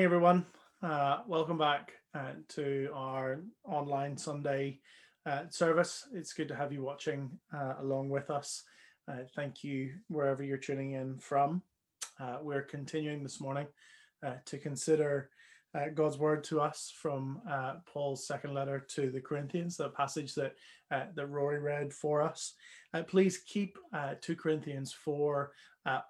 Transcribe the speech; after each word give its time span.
Morning, 0.00 0.14
everyone. 0.14 0.46
Uh, 0.82 1.18
welcome 1.26 1.58
back 1.58 1.92
uh, 2.14 2.32
to 2.48 2.88
our 2.94 3.42
online 3.64 4.16
Sunday 4.16 4.80
uh, 5.26 5.42
service. 5.50 6.08
It's 6.14 6.32
good 6.32 6.48
to 6.48 6.56
have 6.56 6.72
you 6.72 6.82
watching 6.82 7.28
uh, 7.52 7.74
along 7.80 8.08
with 8.08 8.30
us. 8.30 8.62
Uh, 9.06 9.24
thank 9.36 9.62
you 9.62 9.92
wherever 10.08 10.42
you're 10.42 10.56
tuning 10.56 10.92
in 10.92 11.18
from. 11.18 11.60
Uh, 12.18 12.38
we're 12.40 12.62
continuing 12.62 13.22
this 13.22 13.42
morning 13.42 13.66
to 14.46 14.56
consider 14.56 15.28
God's 15.94 16.16
word 16.16 16.44
to 16.44 16.62
us 16.62 16.90
from 16.96 17.42
Paul's 17.84 18.26
second 18.26 18.54
letter 18.54 18.86
to 18.94 19.10
the 19.10 19.20
Corinthians, 19.20 19.76
the 19.76 19.90
passage 19.90 20.34
that 20.34 20.54
that 20.90 21.28
Rory 21.28 21.58
read 21.58 21.92
for 21.92 22.22
us. 22.22 22.54
please 23.06 23.36
keep 23.46 23.76
2 24.22 24.34
Corinthians 24.34 24.94
4 24.94 25.52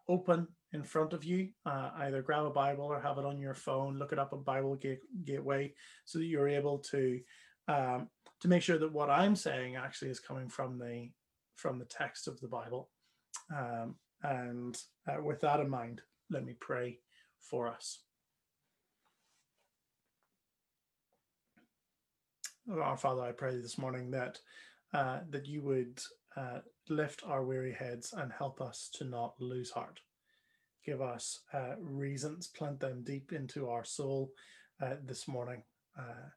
open 0.09 0.47
in 0.73 0.83
front 0.83 1.13
of 1.13 1.25
you. 1.25 1.49
Uh, 1.67 1.91
either 1.99 2.23
grab 2.23 2.45
a 2.45 2.51
Bible 2.51 2.85
or 2.85 3.01
have 3.01 3.19
it 3.19 3.25
on 3.25 3.39
your 3.39 3.55
phone. 3.55 3.99
Look 3.99 4.13
it 4.13 4.19
up 4.19 4.33
on 4.33 4.43
Bible 4.43 4.79
Gateway 5.25 5.75
so 6.05 6.19
that 6.19 6.27
you're 6.27 6.49
able 6.49 6.79
to 6.91 7.21
um, 7.69 8.09
to 8.41 8.49
make 8.49 8.63
sure 8.63 8.79
that 8.79 8.93
what 8.93 9.11
I'm 9.11 9.37
saying 9.37 9.77
actually 9.77 10.11
is 10.11 10.21
coming 10.21 10.49
from 10.49 10.79
the 10.79 11.11
from 11.57 11.79
the 11.79 11.85
text 11.85 12.27
of 12.27 12.41
the 12.41 12.49
Bible. 12.49 12.89
Um, 13.55 13.97
and 14.23 14.77
uh, 15.09 15.23
with 15.23 15.41
that 15.41 15.61
in 15.61 15.69
mind, 15.69 16.03
let 16.31 16.45
me 16.45 16.55
pray 16.59 16.99
for 17.41 17.69
us. 17.69 18.01
Our 22.71 22.97
Father, 22.97 23.23
I 23.23 23.33
pray 23.33 23.57
this 23.57 23.79
morning 23.79 24.11
that 24.13 24.39
uh, 24.95 25.21
that 25.31 25.47
you 25.47 25.63
would 25.63 26.01
uh, 26.37 26.61
lift 26.89 27.23
our 27.27 27.45
weary 27.45 27.73
heads 27.73 28.13
and 28.17 28.33
help 28.33 28.61
us 28.61 28.89
to 28.95 29.05
not 29.05 29.35
lose 29.41 29.71
heart 29.71 30.01
give 30.85 31.01
us 31.01 31.41
uh, 31.53 31.75
reasons, 31.81 32.49
plant 32.49 32.81
them 32.81 33.03
deep 33.05 33.33
into 33.33 33.69
our 33.69 33.85
soul 33.85 34.33
uh, 34.83 34.95
this 35.05 35.29
morning. 35.29 35.63
Uh, 35.99 36.29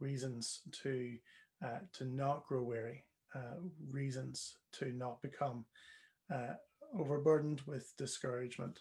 reasons 0.00 0.60
to 0.82 1.16
uh, 1.64 1.78
to 1.92 2.04
not 2.04 2.46
grow 2.46 2.62
weary, 2.62 3.04
uh, 3.34 3.58
reasons 3.90 4.54
to 4.72 4.92
not 4.92 5.20
become 5.22 5.64
uh, 6.32 6.54
overburdened 6.96 7.60
with 7.66 7.92
discouragement. 7.98 8.80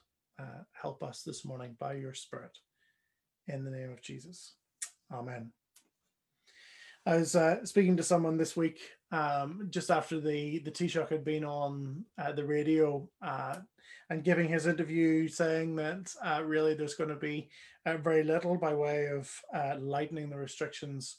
help 0.79 1.01
us 1.01 1.23
this 1.23 1.43
morning 1.43 1.75
by 1.79 1.93
your 1.93 2.13
Spirit. 2.13 2.55
In 3.47 3.63
the 3.63 3.71
name 3.71 3.91
of 3.91 4.01
Jesus, 4.01 4.53
Amen. 5.11 5.51
I 7.05 7.17
was 7.17 7.35
speaking 7.63 7.97
to 7.97 8.03
someone 8.03 8.37
this 8.37 8.55
week, 8.55 8.79
um, 9.11 9.67
just 9.69 9.89
after 9.89 10.19
the 10.19 10.59
the 10.59 10.71
Taoiseach 10.71 11.09
had 11.09 11.23
been 11.23 11.45
on 11.45 12.03
uh, 12.17 12.31
the 12.33 12.45
radio 12.45 13.07
uh, 13.21 13.55
and 14.09 14.23
giving 14.23 14.47
his 14.47 14.67
interview, 14.67 15.27
saying 15.27 15.75
that 15.77 16.13
uh, 16.23 16.41
really 16.43 16.73
there's 16.73 16.95
going 16.95 17.09
to 17.09 17.15
be 17.15 17.49
uh, 17.85 17.97
very 17.97 18.23
little 18.23 18.57
by 18.57 18.73
way 18.73 19.07
of 19.07 19.31
uh, 19.53 19.75
lightening 19.79 20.29
the 20.29 20.37
restrictions 20.37 21.17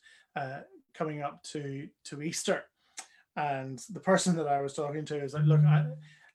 coming 0.94 1.22
up 1.22 1.42
to 1.42 1.88
to 2.04 2.22
Easter. 2.22 2.64
And 3.36 3.80
the 3.90 4.00
person 4.00 4.36
that 4.36 4.48
I 4.48 4.60
was 4.60 4.74
talking 4.74 5.04
to 5.06 5.22
is 5.22 5.34
like, 5.34 5.44
look, 5.44 5.60
I, 5.60 5.86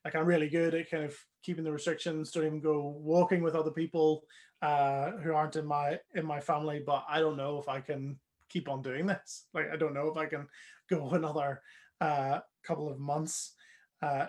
like 0.04 0.14
I'm 0.14 0.26
really 0.26 0.48
good 0.48 0.74
at 0.74 0.90
kind 0.90 1.04
of 1.04 1.14
keeping 1.42 1.64
the 1.64 1.72
restrictions. 1.72 2.30
Don't 2.30 2.46
even 2.46 2.60
go 2.60 2.96
walking 2.98 3.42
with 3.42 3.54
other 3.54 3.70
people 3.70 4.24
who 4.62 5.34
aren't 5.34 5.56
in 5.56 5.66
my 5.66 5.98
in 6.14 6.26
my 6.26 6.40
family, 6.40 6.82
but 6.84 7.04
I 7.08 7.20
don't 7.20 7.36
know 7.36 7.58
if 7.58 7.68
I 7.68 7.80
can 7.80 8.18
keep 8.48 8.68
on 8.68 8.82
doing 8.82 9.06
this. 9.06 9.46
Like, 9.52 9.70
I 9.72 9.76
don't 9.76 9.94
know 9.94 10.08
if 10.08 10.16
I 10.16 10.26
can 10.26 10.46
go 10.90 11.10
another 11.10 11.62
uh, 12.00 12.40
couple 12.66 12.90
of 12.90 12.98
months 12.98 13.54
uh, 14.02 14.26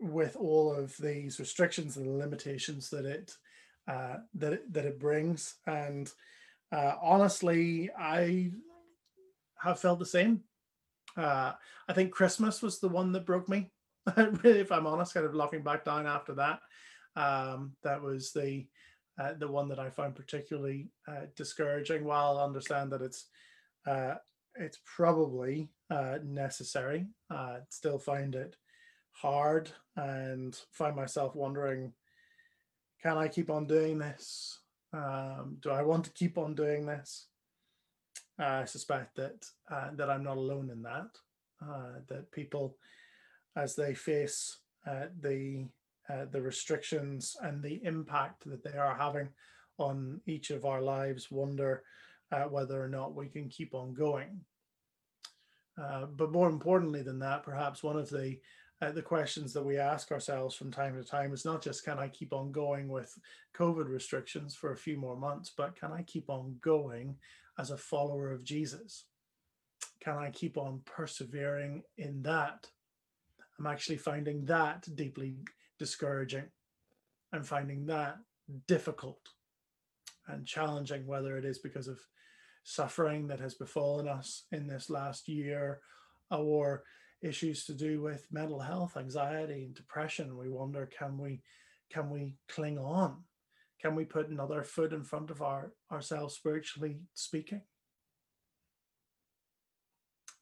with 0.00 0.36
all 0.36 0.72
of 0.72 0.96
these 0.98 1.38
restrictions 1.38 1.96
and 1.96 2.06
the 2.06 2.12
limitations 2.12 2.90
that 2.90 3.04
it 3.04 3.32
uh, 3.86 4.16
that 4.34 4.72
that 4.72 4.86
it 4.86 4.98
brings. 4.98 5.56
And 5.66 6.10
uh, 6.72 6.94
honestly, 7.02 7.90
I 7.98 8.52
have 9.60 9.78
felt 9.78 9.98
the 9.98 10.06
same. 10.06 10.42
Uh, 11.16 11.52
I 11.88 11.92
think 11.92 12.12
Christmas 12.12 12.62
was 12.62 12.80
the 12.80 12.88
one 12.88 13.12
that 13.12 13.26
broke 13.26 13.48
me. 13.48 13.70
really, 14.16 14.40
if 14.60 14.72
I'm 14.72 14.86
honest, 14.86 15.14
kind 15.14 15.26
of 15.26 15.34
locking 15.34 15.62
back 15.62 15.84
down 15.84 16.06
after 16.06 16.34
that. 16.34 16.60
Um, 17.16 17.76
that 17.82 18.02
was 18.02 18.32
the 18.32 18.66
uh, 19.18 19.34
the 19.34 19.46
one 19.46 19.68
that 19.68 19.78
I 19.78 19.90
found 19.90 20.16
particularly 20.16 20.88
discouraging. 21.36 22.04
While 22.04 22.38
I 22.38 22.44
understand 22.44 22.90
that 22.92 23.02
it's 23.02 23.26
it's 24.56 24.78
probably 24.84 25.68
uh, 25.90 26.18
necessary, 26.24 27.06
uh, 27.30 27.58
still 27.68 27.98
find 27.98 28.34
it 28.34 28.56
hard 29.12 29.70
and 29.96 30.58
find 30.72 30.96
myself 30.96 31.34
wondering: 31.34 31.92
Can 33.02 33.16
I 33.16 33.28
keep 33.28 33.50
on 33.50 33.66
doing 33.66 33.98
this? 33.98 34.60
Um, 34.92 35.58
do 35.60 35.70
I 35.70 35.82
want 35.82 36.04
to 36.04 36.12
keep 36.12 36.38
on 36.38 36.54
doing 36.54 36.86
this? 36.86 37.26
I 38.38 38.64
suspect 38.64 39.16
that 39.16 39.46
uh, 39.70 39.90
that 39.94 40.10
I'm 40.10 40.24
not 40.24 40.36
alone 40.36 40.70
in 40.70 40.82
that. 40.82 41.08
that 42.08 42.30
people, 42.32 42.76
as 43.56 43.74
they 43.76 43.94
face 43.94 44.58
the 45.20 45.66
uh, 46.08 46.26
the 46.30 46.42
restrictions 46.42 47.36
and 47.40 47.62
the 47.62 47.80
impact 47.84 48.44
that 48.44 48.62
they 48.62 48.76
are 48.76 48.94
having 48.94 49.28
on 49.78 50.20
each 50.26 50.50
of 50.50 50.64
our 50.64 50.82
lives, 50.82 51.30
wonder 51.30 51.82
uh, 52.34 52.48
whether 52.48 52.82
or 52.82 52.88
not 52.88 53.14
we 53.14 53.28
can 53.28 53.48
keep 53.48 53.74
on 53.74 53.94
going. 53.94 54.40
Uh, 55.80 56.06
but 56.06 56.32
more 56.32 56.48
importantly 56.48 57.02
than 57.02 57.18
that, 57.18 57.42
perhaps 57.42 57.82
one 57.82 57.96
of 57.96 58.10
the 58.10 58.38
uh, 58.82 58.90
the 58.90 59.02
questions 59.02 59.52
that 59.52 59.64
we 59.64 59.78
ask 59.78 60.10
ourselves 60.10 60.54
from 60.54 60.70
time 60.70 60.96
to 60.96 61.08
time 61.08 61.32
is 61.32 61.44
not 61.44 61.62
just 61.62 61.84
can 61.84 61.98
I 61.98 62.08
keep 62.08 62.32
on 62.32 62.50
going 62.50 62.88
with 62.88 63.16
COVID 63.56 63.88
restrictions 63.88 64.54
for 64.54 64.72
a 64.72 64.76
few 64.76 64.96
more 64.96 65.16
months, 65.16 65.52
but 65.56 65.76
can 65.76 65.92
I 65.92 66.02
keep 66.02 66.28
on 66.28 66.56
going 66.60 67.16
as 67.58 67.70
a 67.70 67.78
follower 67.78 68.32
of 68.32 68.44
Jesus? 68.44 69.04
Can 70.00 70.18
I 70.18 70.30
keep 70.30 70.58
on 70.58 70.80
persevering 70.84 71.82
in 71.98 72.22
that? 72.22 72.68
I'm 73.58 73.66
actually 73.66 73.98
finding 73.98 74.44
that 74.46 74.86
deeply 74.96 75.36
discouraging 75.78 76.46
and 77.32 77.46
finding 77.46 77.86
that 77.86 78.16
difficult 78.66 79.20
and 80.26 80.46
challenging, 80.46 81.06
whether 81.06 81.36
it 81.38 81.44
is 81.44 81.58
because 81.58 81.88
of 81.88 81.98
suffering 82.64 83.28
that 83.28 83.40
has 83.40 83.54
befallen 83.54 84.08
us 84.08 84.44
in 84.50 84.66
this 84.66 84.90
last 84.90 85.28
year 85.28 85.80
or 86.30 86.82
issues 87.22 87.64
to 87.66 87.74
do 87.74 88.02
with 88.02 88.26
mental 88.32 88.60
health, 88.60 88.96
anxiety, 88.96 89.64
and 89.64 89.74
depression. 89.74 90.36
We 90.36 90.48
wonder 90.48 90.86
can 90.98 91.18
we 91.18 91.42
can 91.92 92.10
we 92.10 92.34
cling 92.48 92.78
on? 92.78 93.22
Can 93.80 93.94
we 93.94 94.04
put 94.04 94.28
another 94.28 94.62
foot 94.62 94.92
in 94.92 95.04
front 95.04 95.30
of 95.30 95.42
our 95.42 95.72
ourselves 95.92 96.34
spiritually 96.34 97.00
speaking? 97.14 97.62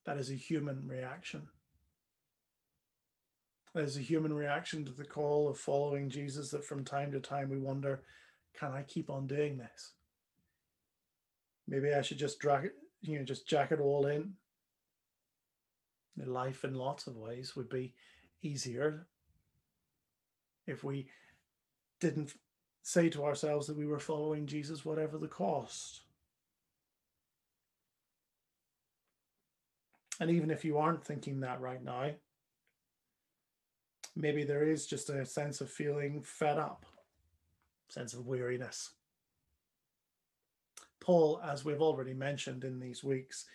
That 0.07 0.17
is 0.17 0.31
a 0.31 0.35
human 0.35 0.87
reaction. 0.87 1.49
There's 3.75 3.97
a 3.97 4.01
human 4.01 4.33
reaction 4.33 4.85
to 4.85 4.93
the 4.93 5.05
call 5.05 5.49
of 5.49 5.59
following 5.59 6.11
Jesus 6.11 6.51
that 6.51 6.65
from 6.65 6.85
time 6.85 7.11
to 7.13 7.21
time 7.21 7.49
we 7.49 7.59
wonder, 7.59 8.03
can 8.59 8.73
I 8.73 8.83
keep 8.83 9.09
on 9.09 9.27
doing 9.27 9.57
this? 9.57 9.93
Maybe 11.69 11.93
I 11.93 12.03
should 12.03 12.19
just 12.19 12.39
drag 12.39 12.67
it, 12.67 12.75
you 13.01 13.19
know, 13.19 13.25
just 13.25 13.49
jack 13.49 13.73
it 13.73 13.81
all 13.81 14.07
in. 14.07 14.35
Life 16.17 16.65
in 16.65 16.75
lots 16.75 17.07
of 17.07 17.17
ways 17.17 17.57
would 17.57 17.71
be 17.71 17.95
easier 18.43 19.07
if 20.67 20.85
we 20.85 21.09
didn't 22.01 22.35
say 22.83 23.09
to 23.09 23.25
ourselves 23.25 23.67
that 23.67 23.77
we 23.77 23.87
were 23.87 23.99
following 23.99 24.47
Jesus, 24.47 24.85
whatever 24.85 25.19
the 25.19 25.29
cost. 25.29 26.03
And 30.21 30.31
even 30.31 30.51
if 30.51 30.65
you 30.65 30.79
aren't 30.79 31.05
thinking 31.05 31.41
that 31.41 31.61
right 31.61 31.83
now, 31.83 32.11
maybe 34.15 34.45
there 34.45 34.69
is 34.69 34.87
just 34.87 35.11
a 35.11 35.25
sense 35.25 35.61
of 35.61 35.71
feeling 35.71 36.23
fed 36.23 36.59
up, 36.59 36.85
sense 37.89 38.15
of 38.15 38.27
weariness. 38.27 38.91
Paul, 41.03 41.41
as 41.45 41.65
we've 41.65 41.83
already 41.83 42.15
mentioned 42.15 42.63
in 42.65 42.79
these 42.79 43.03
weeks, 43.03 43.47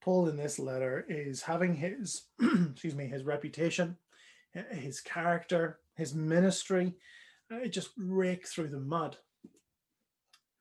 Paul 0.00 0.28
in 0.28 0.36
this 0.36 0.58
letter 0.58 1.04
is 1.08 1.42
having 1.42 1.74
his, 1.74 2.22
excuse 2.70 2.94
me, 2.94 3.06
his 3.06 3.24
reputation, 3.24 3.96
his 4.70 5.00
character, 5.00 5.78
his 5.94 6.14
ministry, 6.14 6.94
uh, 7.52 7.56
it 7.56 7.68
just 7.68 7.90
rake 7.98 8.46
through 8.46 8.68
the 8.68 8.80
mud. 8.80 9.18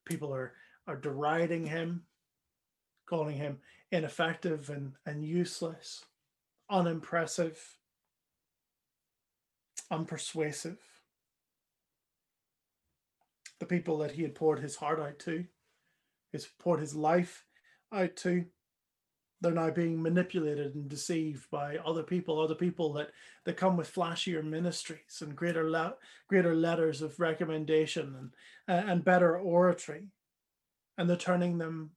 People 0.05 0.33
are 0.33 0.53
are 0.87 0.97
deriding 0.97 1.65
him, 1.65 2.03
calling 3.05 3.37
him 3.37 3.59
ineffective 3.91 4.69
and, 4.69 4.93
and 5.05 5.23
useless, 5.23 6.03
unimpressive, 6.69 7.77
unpersuasive. 9.91 10.77
The 13.59 13.65
people 13.65 13.97
that 13.99 14.11
he 14.11 14.23
had 14.23 14.35
poured 14.35 14.59
his 14.59 14.75
heart 14.75 14.99
out 14.99 15.19
to, 15.19 15.45
he's 16.33 16.47
poured 16.59 16.81
his 16.81 16.93
life 16.95 17.45
out 17.93 18.17
to, 18.17 18.43
they're 19.39 19.51
now 19.51 19.69
being 19.69 20.01
manipulated 20.01 20.75
and 20.75 20.89
deceived 20.89 21.49
by 21.49 21.77
other 21.77 22.03
people, 22.03 22.41
other 22.41 22.55
people 22.55 22.91
that, 22.93 23.11
that 23.45 23.55
come 23.55 23.77
with 23.77 23.93
flashier 23.93 24.43
ministries 24.43 25.21
and 25.21 25.35
greater 25.35 25.69
le- 25.69 25.95
greater 26.27 26.55
letters 26.55 27.01
of 27.01 27.19
recommendation 27.19 28.15
and, 28.17 28.31
uh, 28.67 28.91
and 28.91 29.05
better 29.05 29.37
oratory. 29.37 30.09
and 30.97 31.09
they're 31.09 31.17
turning 31.17 31.57
them 31.57 31.91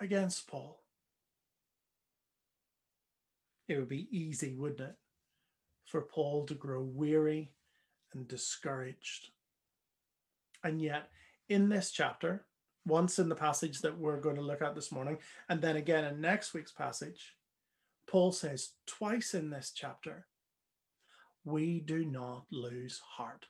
against 0.00 0.48
Paul. 0.48 0.80
It 3.68 3.78
would 3.78 3.88
be 3.88 4.08
easy, 4.10 4.54
wouldn't 4.54 4.80
it, 4.80 4.96
for 5.84 6.00
Paul 6.00 6.46
to 6.46 6.54
grow 6.54 6.82
weary 6.82 7.52
and 8.14 8.26
discouraged. 8.26 9.30
And 10.64 10.80
yet, 10.80 11.08
in 11.48 11.68
this 11.68 11.90
chapter, 11.90 12.44
once 12.88 13.18
in 13.18 13.28
the 13.28 13.34
passage 13.34 13.80
that 13.80 13.96
we're 13.96 14.20
going 14.20 14.36
to 14.36 14.42
look 14.42 14.62
at 14.62 14.74
this 14.74 14.90
morning, 14.90 15.18
and 15.48 15.60
then 15.60 15.76
again 15.76 16.04
in 16.04 16.20
next 16.20 16.54
week's 16.54 16.72
passage, 16.72 17.36
Paul 18.06 18.32
says 18.32 18.70
twice 18.86 19.34
in 19.34 19.50
this 19.50 19.70
chapter, 19.74 20.26
we 21.44 21.80
do 21.80 22.04
not 22.04 22.44
lose 22.50 23.00
heart. 23.16 23.46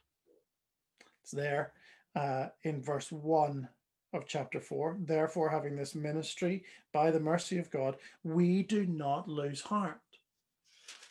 It's 1.22 1.32
there 1.32 1.72
uh, 2.14 2.48
in 2.62 2.82
verse 2.82 3.10
1 3.12 3.68
of 4.12 4.26
chapter 4.26 4.60
4. 4.60 4.98
Therefore, 5.00 5.50
having 5.50 5.76
this 5.76 5.94
ministry 5.94 6.64
by 6.92 7.10
the 7.10 7.20
mercy 7.20 7.58
of 7.58 7.70
God, 7.70 7.96
we 8.24 8.62
do 8.62 8.86
not 8.86 9.28
lose 9.28 9.60
heart. 9.60 10.00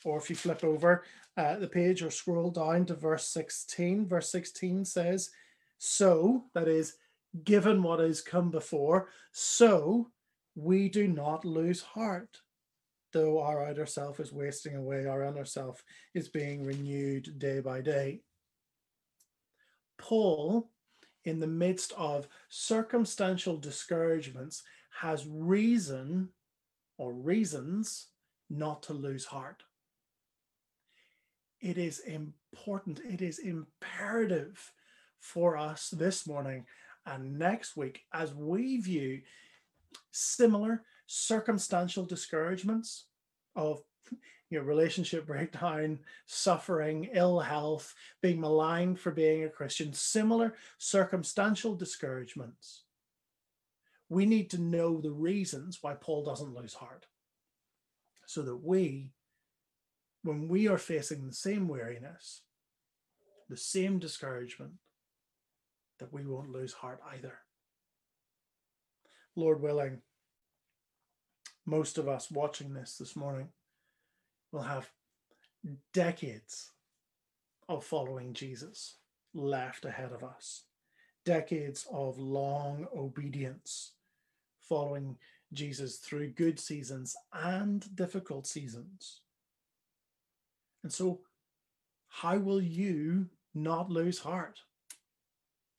Or 0.04 0.18
if 0.18 0.30
you 0.30 0.36
flip 0.36 0.64
over 0.64 1.04
uh, 1.36 1.58
the 1.58 1.68
page 1.68 2.02
or 2.02 2.10
scroll 2.10 2.52
down 2.52 2.86
to 2.86 2.96
verse 2.96 3.28
16, 3.28 4.08
verse 4.08 4.32
16 4.32 4.86
says, 4.86 5.30
So, 5.78 6.46
that 6.54 6.68
is, 6.68 6.96
given 7.44 7.84
what 7.84 8.00
has 8.00 8.22
come 8.22 8.52
before, 8.52 9.10
so 9.32 10.12
we 10.56 10.90
do 10.90 11.08
not 11.08 11.46
lose 11.46 11.82
heart. 11.82 12.42
Though 13.14 13.42
our 13.42 13.66
outer 13.66 13.86
self 13.86 14.20
is 14.20 14.34
wasting 14.34 14.76
away, 14.76 15.06
our 15.06 15.24
inner 15.24 15.46
self 15.46 15.84
is 16.14 16.28
being 16.28 16.64
renewed 16.64 17.40
day 17.40 17.60
by 17.60 17.82
day. 17.82 18.22
Paul, 19.98 20.70
in 21.24 21.40
the 21.40 21.48
midst 21.48 21.94
of 21.98 22.28
circumstantial 22.50 23.58
discouragements, 23.58 24.64
has 25.02 25.26
reason 25.28 26.30
or 26.98 27.14
reasons 27.14 28.08
not 28.50 28.84
to 28.84 28.94
lose 28.94 29.26
heart. 29.26 29.64
It 31.60 31.78
is 31.78 32.00
important, 32.00 33.00
it 33.08 33.22
is 33.22 33.40
imperative 33.40 34.72
for 35.20 35.58
us 35.58 35.90
this 35.90 36.28
morning 36.28 36.66
and 37.08 37.40
next 37.40 37.78
week 37.78 38.02
as 38.14 38.34
we 38.34 38.78
view 38.80 39.22
similar 40.12 40.84
circumstantial 41.08 42.06
discouragements 42.06 43.06
of 43.56 43.82
you 44.50 44.60
know, 44.60 44.66
relationship 44.66 45.26
breakdown, 45.26 46.00
suffering, 46.26 47.10
ill 47.14 47.40
health, 47.40 47.96
being 48.22 48.40
maligned 48.40 49.00
for 49.00 49.12
being 49.12 49.44
a 49.44 49.50
Christian, 49.50 49.94
similar 49.94 50.54
circumstantial 50.78 51.76
discouragements. 51.76 52.84
We 54.10 54.26
need 54.26 54.50
to 54.52 54.62
know 54.62 55.02
the 55.02 55.12
reasons 55.12 55.80
why 55.82 55.96
Paul 55.96 56.24
doesn't 56.24 56.56
lose 56.56 56.74
heart 56.74 57.06
so 58.26 58.42
that 58.44 58.64
we, 58.64 59.12
when 60.24 60.48
we 60.48 60.68
are 60.68 60.78
facing 60.78 61.26
the 61.26 61.34
same 61.34 61.68
weariness, 61.68 62.42
the 63.50 63.58
same 63.58 64.00
discouragement, 64.00 64.74
that 66.00 66.14
we 66.14 66.26
won't 66.26 66.52
lose 66.52 66.74
heart 66.74 67.00
either. 67.14 67.34
Lord 69.36 69.62
willing, 69.62 70.02
most 71.66 71.98
of 71.98 72.08
us 72.08 72.32
watching 72.32 72.74
this 72.74 72.98
this 72.98 73.16
morning 73.16 73.50
will 74.52 74.64
have 74.64 74.90
decades 75.94 76.72
of 77.70 77.84
following 77.84 78.34
Jesus 78.34 78.96
left 79.34 79.86
ahead 79.86 80.12
of 80.12 80.24
us, 80.24 80.64
decades 81.26 81.86
of 81.92 82.18
long 82.18 82.88
obedience 82.96 83.92
following 84.68 85.18
Jesus 85.54 85.98
through 85.98 86.30
good 86.30 86.60
seasons 86.60 87.16
and 87.34 87.96
difficult 87.96 88.48
seasons. 88.48 89.22
And 90.84 90.92
so, 90.92 91.22
how 92.10 92.38
will 92.38 92.62
you 92.62 93.28
not 93.54 93.90
lose 93.90 94.20
heart? 94.20 94.60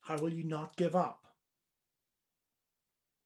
How 0.09 0.17
will 0.17 0.33
you 0.33 0.43
not 0.43 0.75
give 0.75 0.95
up? 0.95 1.19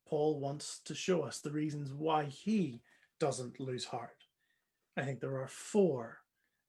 Paul 0.05 0.41
wants 0.41 0.81
to 0.83 0.93
show 0.93 1.21
us 1.21 1.39
the 1.39 1.49
reasons 1.49 1.93
why 1.93 2.25
he 2.25 2.81
doesn't 3.21 3.57
lose 3.57 3.85
heart. 3.85 4.25
I 4.97 5.03
think 5.03 5.21
there 5.21 5.41
are 5.41 5.47
four 5.47 6.17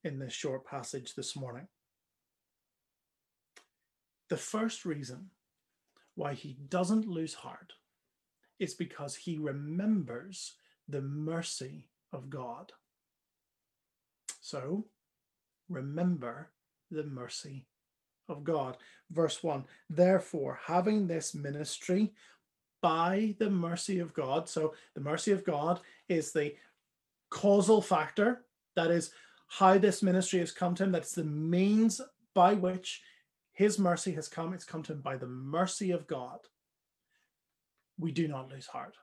in 0.04 0.20
this 0.20 0.32
short 0.32 0.64
passage 0.64 1.16
this 1.16 1.34
morning. 1.34 1.66
The 4.28 4.36
first 4.36 4.84
reason 4.84 5.30
why 6.14 6.34
he 6.34 6.58
doesn't 6.68 7.08
lose 7.08 7.34
heart 7.34 7.72
is 8.60 8.72
because 8.72 9.16
he 9.16 9.36
remembers 9.36 10.54
the 10.88 11.02
mercy 11.02 11.88
of 12.12 12.30
God. 12.30 12.70
So, 14.40 14.86
remember 15.68 16.50
the 16.88 17.02
mercy 17.02 17.66
of 18.28 18.44
God. 18.44 18.76
Verse 19.10 19.42
1 19.42 19.64
Therefore, 19.90 20.58
having 20.64 21.06
this 21.06 21.34
ministry 21.34 22.12
by 22.82 23.34
the 23.38 23.50
mercy 23.50 23.98
of 23.98 24.12
God, 24.12 24.48
so 24.48 24.74
the 24.94 25.00
mercy 25.00 25.32
of 25.32 25.44
God 25.44 25.80
is 26.08 26.32
the 26.32 26.54
causal 27.30 27.80
factor, 27.80 28.44
that 28.76 28.90
is 28.90 29.10
how 29.48 29.78
this 29.78 30.02
ministry 30.02 30.40
has 30.40 30.52
come 30.52 30.74
to 30.74 30.84
him, 30.84 30.92
that's 30.92 31.12
the 31.12 31.24
means 31.24 32.00
by 32.34 32.54
which 32.54 33.02
his 33.52 33.78
mercy 33.78 34.12
has 34.12 34.28
come. 34.28 34.52
It's 34.52 34.64
come 34.64 34.82
to 34.84 34.92
him 34.92 35.00
by 35.00 35.16
the 35.16 35.28
mercy 35.28 35.92
of 35.92 36.06
God. 36.06 36.40
We 37.98 38.10
do 38.10 38.26
not 38.26 38.50
lose 38.50 38.66
heart. 38.66 38.96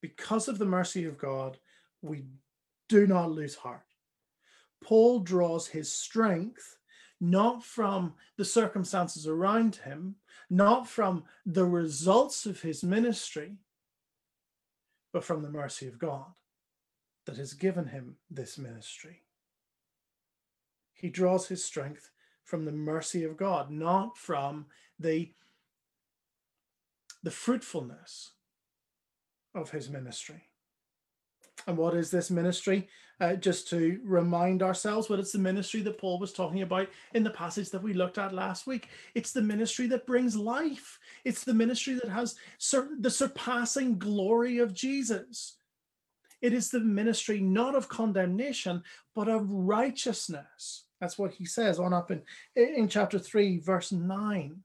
Because 0.00 0.48
of 0.48 0.58
the 0.58 0.64
mercy 0.64 1.04
of 1.04 1.18
God, 1.18 1.58
we 2.00 2.24
do 2.88 3.06
not 3.06 3.32
lose 3.32 3.56
heart. 3.56 3.82
Paul 4.82 5.20
draws 5.20 5.66
his 5.66 5.92
strength 5.92 6.76
not 7.22 7.64
from 7.64 8.14
the 8.36 8.44
circumstances 8.44 9.28
around 9.28 9.76
him, 9.76 10.16
not 10.50 10.88
from 10.88 11.22
the 11.46 11.64
results 11.64 12.46
of 12.46 12.62
his 12.62 12.82
ministry, 12.82 13.58
but 15.12 15.22
from 15.22 15.40
the 15.40 15.48
mercy 15.48 15.86
of 15.86 16.00
God 16.00 16.26
that 17.26 17.36
has 17.36 17.54
given 17.54 17.86
him 17.86 18.16
this 18.28 18.58
ministry. 18.58 19.22
He 20.94 21.10
draws 21.10 21.46
his 21.46 21.64
strength 21.64 22.10
from 22.42 22.64
the 22.64 22.72
mercy 22.72 23.22
of 23.22 23.36
God, 23.36 23.70
not 23.70 24.18
from 24.18 24.66
the, 24.98 25.32
the 27.22 27.30
fruitfulness 27.30 28.32
of 29.54 29.70
his 29.70 29.88
ministry. 29.88 30.48
And 31.68 31.76
what 31.76 31.94
is 31.94 32.10
this 32.10 32.32
ministry? 32.32 32.88
Uh, 33.22 33.36
just 33.36 33.68
to 33.68 34.00
remind 34.02 34.64
ourselves 34.64 35.08
what 35.08 35.20
it's 35.20 35.30
the 35.30 35.38
ministry 35.38 35.80
that 35.80 35.96
Paul 35.96 36.18
was 36.18 36.32
talking 36.32 36.62
about 36.62 36.88
in 37.14 37.22
the 37.22 37.30
passage 37.30 37.70
that 37.70 37.80
we 37.80 37.92
looked 37.92 38.18
at 38.18 38.34
last 38.34 38.66
week. 38.66 38.88
It's 39.14 39.30
the 39.30 39.40
ministry 39.40 39.86
that 39.88 40.08
brings 40.08 40.34
life. 40.34 40.98
It's 41.24 41.44
the 41.44 41.54
ministry 41.54 41.94
that 41.94 42.08
has 42.08 42.34
sur- 42.58 42.96
the 42.98 43.12
surpassing 43.12 43.96
glory 43.96 44.58
of 44.58 44.74
Jesus. 44.74 45.54
It 46.40 46.52
is 46.52 46.68
the 46.68 46.80
ministry 46.80 47.38
not 47.38 47.76
of 47.76 47.88
condemnation, 47.88 48.82
but 49.14 49.28
of 49.28 49.48
righteousness. 49.48 50.86
That's 51.00 51.16
what 51.16 51.32
he 51.32 51.44
says 51.44 51.78
on 51.78 51.94
up 51.94 52.10
in, 52.10 52.22
in 52.56 52.88
chapter 52.88 53.20
3, 53.20 53.60
verse 53.60 53.92
9. 53.92 54.64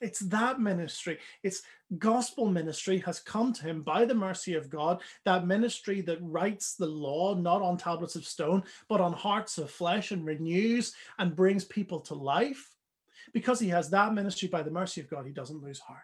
It's 0.00 0.20
that 0.20 0.60
ministry. 0.60 1.18
It's 1.42 1.62
gospel 1.98 2.46
ministry 2.46 2.98
has 2.98 3.18
come 3.18 3.52
to 3.54 3.62
him 3.64 3.82
by 3.82 4.04
the 4.04 4.14
mercy 4.14 4.54
of 4.54 4.70
God. 4.70 5.02
That 5.24 5.46
ministry 5.46 6.00
that 6.02 6.18
writes 6.20 6.74
the 6.74 6.86
law 6.86 7.34
not 7.34 7.62
on 7.62 7.76
tablets 7.76 8.14
of 8.14 8.24
stone, 8.24 8.62
but 8.88 9.00
on 9.00 9.12
hearts 9.12 9.58
of 9.58 9.70
flesh 9.70 10.12
and 10.12 10.24
renews 10.24 10.94
and 11.18 11.34
brings 11.34 11.64
people 11.64 12.00
to 12.00 12.14
life. 12.14 12.74
Because 13.32 13.58
he 13.60 13.68
has 13.68 13.90
that 13.90 14.14
ministry 14.14 14.48
by 14.48 14.62
the 14.62 14.70
mercy 14.70 15.00
of 15.00 15.10
God, 15.10 15.26
he 15.26 15.32
doesn't 15.32 15.62
lose 15.62 15.80
heart. 15.80 16.02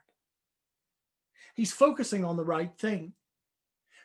He's 1.55 1.73
focusing 1.73 2.25
on 2.25 2.37
the 2.37 2.45
right 2.45 2.77
thing. 2.77 3.13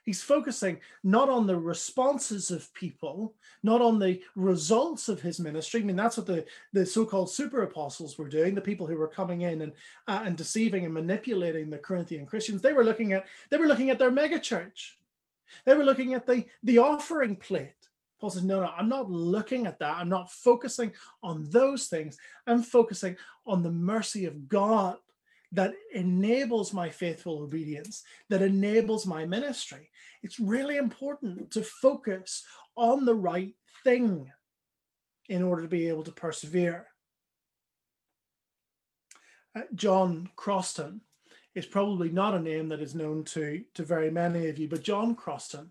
He's 0.05 0.21
focusing 0.21 0.79
not 1.03 1.29
on 1.29 1.47
the 1.47 1.57
responses 1.57 2.51
of 2.51 2.73
people, 2.73 3.33
not 3.63 3.81
on 3.81 3.99
the 3.99 4.21
results 4.35 5.09
of 5.09 5.21
his 5.21 5.39
ministry. 5.39 5.81
I 5.81 5.83
mean, 5.83 5.95
that's 5.95 6.17
what 6.17 6.25
the, 6.25 6.45
the 6.73 6.85
so-called 6.85 7.29
super 7.29 7.63
apostles 7.63 8.17
were 8.17 8.29
doing, 8.29 8.55
the 8.55 8.61
people 8.61 8.87
who 8.87 8.97
were 8.97 9.07
coming 9.07 9.41
in 9.41 9.61
and, 9.61 9.73
uh, 10.07 10.21
and 10.25 10.35
deceiving 10.35 10.85
and 10.85 10.93
manipulating 10.93 11.69
the 11.69 11.77
Corinthian 11.77 12.25
Christians. 12.25 12.61
They 12.61 12.73
were 12.73 12.83
looking 12.83 13.13
at 13.13 13.25
they 13.49 13.57
were 13.57 13.67
looking 13.67 13.89
at 13.89 13.99
their 13.99 14.11
megachurch. 14.11 14.93
They 15.65 15.73
were 15.73 15.83
looking 15.83 16.13
at 16.13 16.25
the, 16.25 16.45
the 16.63 16.77
offering 16.77 17.35
plate. 17.35 17.73
Paul 18.19 18.29
says, 18.29 18.43
No, 18.43 18.61
no, 18.61 18.71
I'm 18.77 18.89
not 18.89 19.09
looking 19.09 19.65
at 19.65 19.79
that. 19.79 19.97
I'm 19.97 20.09
not 20.09 20.31
focusing 20.31 20.91
on 21.23 21.49
those 21.49 21.87
things. 21.87 22.17
I'm 22.45 22.63
focusing 22.63 23.15
on 23.45 23.63
the 23.63 23.71
mercy 23.71 24.25
of 24.25 24.47
God 24.49 24.97
that 25.51 25.73
enables 25.93 26.73
my 26.73 26.89
faithful 26.89 27.41
obedience, 27.41 28.03
that 28.29 28.41
enables 28.41 29.05
my 29.05 29.25
ministry. 29.25 29.89
It's 30.21 30.39
really 30.39 30.77
important 30.77 31.51
to 31.51 31.63
focus 31.63 32.43
on 32.75 33.05
the 33.05 33.15
right 33.15 33.53
thing 33.83 34.31
in 35.27 35.43
order 35.43 35.63
to 35.63 35.67
be 35.67 35.87
able 35.87 36.03
to 36.03 36.11
persevere. 36.11 36.87
Uh, 39.55 39.61
John 39.73 40.29
Chroston, 40.37 41.01
is 41.55 41.65
probably 41.65 42.09
not 42.09 42.35
a 42.35 42.39
name 42.39 42.69
that 42.69 42.81
is 42.81 42.95
known 42.95 43.23
to, 43.23 43.63
to 43.73 43.83
very 43.83 44.11
many 44.11 44.47
of 44.47 44.57
you, 44.57 44.67
but 44.67 44.83
John 44.83 45.15
Chroston 45.15 45.67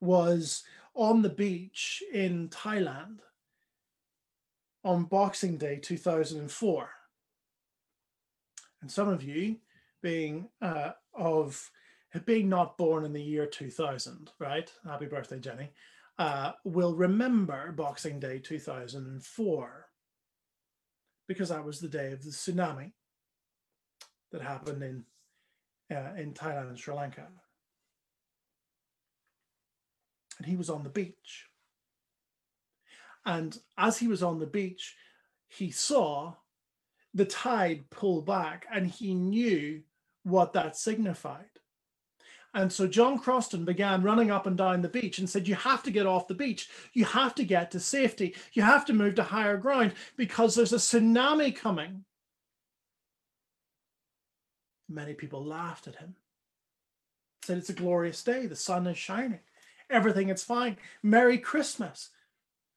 was 0.00 0.64
on 0.94 1.22
the 1.22 1.28
beach 1.28 2.02
in 2.12 2.48
Thailand 2.48 3.18
on 4.84 5.04
Boxing 5.04 5.56
Day 5.56 5.76
2004. 5.76 6.90
And 8.82 8.90
some 8.90 9.08
of 9.08 9.22
you, 9.22 9.56
being 10.02 10.48
uh, 10.62 10.92
of 11.14 11.70
being 12.24 12.48
not 12.48 12.76
born 12.76 13.04
in 13.04 13.12
the 13.12 13.22
year 13.22 13.46
2000, 13.46 14.32
right? 14.38 14.72
Happy 14.84 15.06
birthday, 15.06 15.38
Jenny. 15.38 15.70
Uh, 16.18 16.52
will 16.64 16.94
remember 16.94 17.72
Boxing 17.72 18.18
Day 18.18 18.38
2004 18.38 19.86
because 21.26 21.48
that 21.48 21.64
was 21.64 21.80
the 21.80 21.88
day 21.88 22.12
of 22.12 22.22
the 22.22 22.30
tsunami 22.30 22.92
that 24.32 24.42
happened 24.42 24.82
in 24.82 25.04
uh, 25.94 26.12
in 26.16 26.34
Thailand 26.34 26.68
and 26.68 26.78
Sri 26.78 26.94
Lanka. 26.94 27.26
And 30.38 30.46
he 30.46 30.56
was 30.56 30.70
on 30.70 30.84
the 30.84 30.90
beach. 30.90 31.46
And 33.26 33.58
as 33.76 33.98
he 33.98 34.08
was 34.08 34.22
on 34.22 34.38
the 34.38 34.46
beach, 34.46 34.96
he 35.48 35.70
saw 35.70 36.34
the 37.14 37.24
tide 37.24 37.90
pull 37.90 38.22
back 38.22 38.66
and 38.72 38.86
he 38.86 39.14
knew 39.14 39.82
what 40.22 40.52
that 40.52 40.76
signified. 40.76 41.46
And 42.52 42.72
so 42.72 42.86
John 42.88 43.18
Chroston 43.18 43.64
began 43.64 44.02
running 44.02 44.30
up 44.30 44.46
and 44.46 44.56
down 44.56 44.82
the 44.82 44.88
beach 44.88 45.18
and 45.18 45.30
said, 45.30 45.46
You 45.46 45.54
have 45.54 45.84
to 45.84 45.90
get 45.90 46.06
off 46.06 46.26
the 46.26 46.34
beach. 46.34 46.68
You 46.92 47.04
have 47.04 47.34
to 47.36 47.44
get 47.44 47.70
to 47.70 47.80
safety. 47.80 48.34
You 48.52 48.62
have 48.62 48.84
to 48.86 48.92
move 48.92 49.14
to 49.16 49.22
higher 49.22 49.56
ground 49.56 49.94
because 50.16 50.54
there's 50.54 50.72
a 50.72 50.76
tsunami 50.76 51.54
coming. 51.54 52.04
Many 54.88 55.14
people 55.14 55.44
laughed 55.44 55.86
at 55.86 55.96
him, 55.96 56.16
said, 57.44 57.58
It's 57.58 57.70
a 57.70 57.74
glorious 57.74 58.22
day. 58.24 58.46
The 58.46 58.56
sun 58.56 58.88
is 58.88 58.98
shining. 58.98 59.40
Everything 59.88 60.28
is 60.28 60.42
fine. 60.42 60.76
Merry 61.04 61.38
Christmas. 61.38 62.10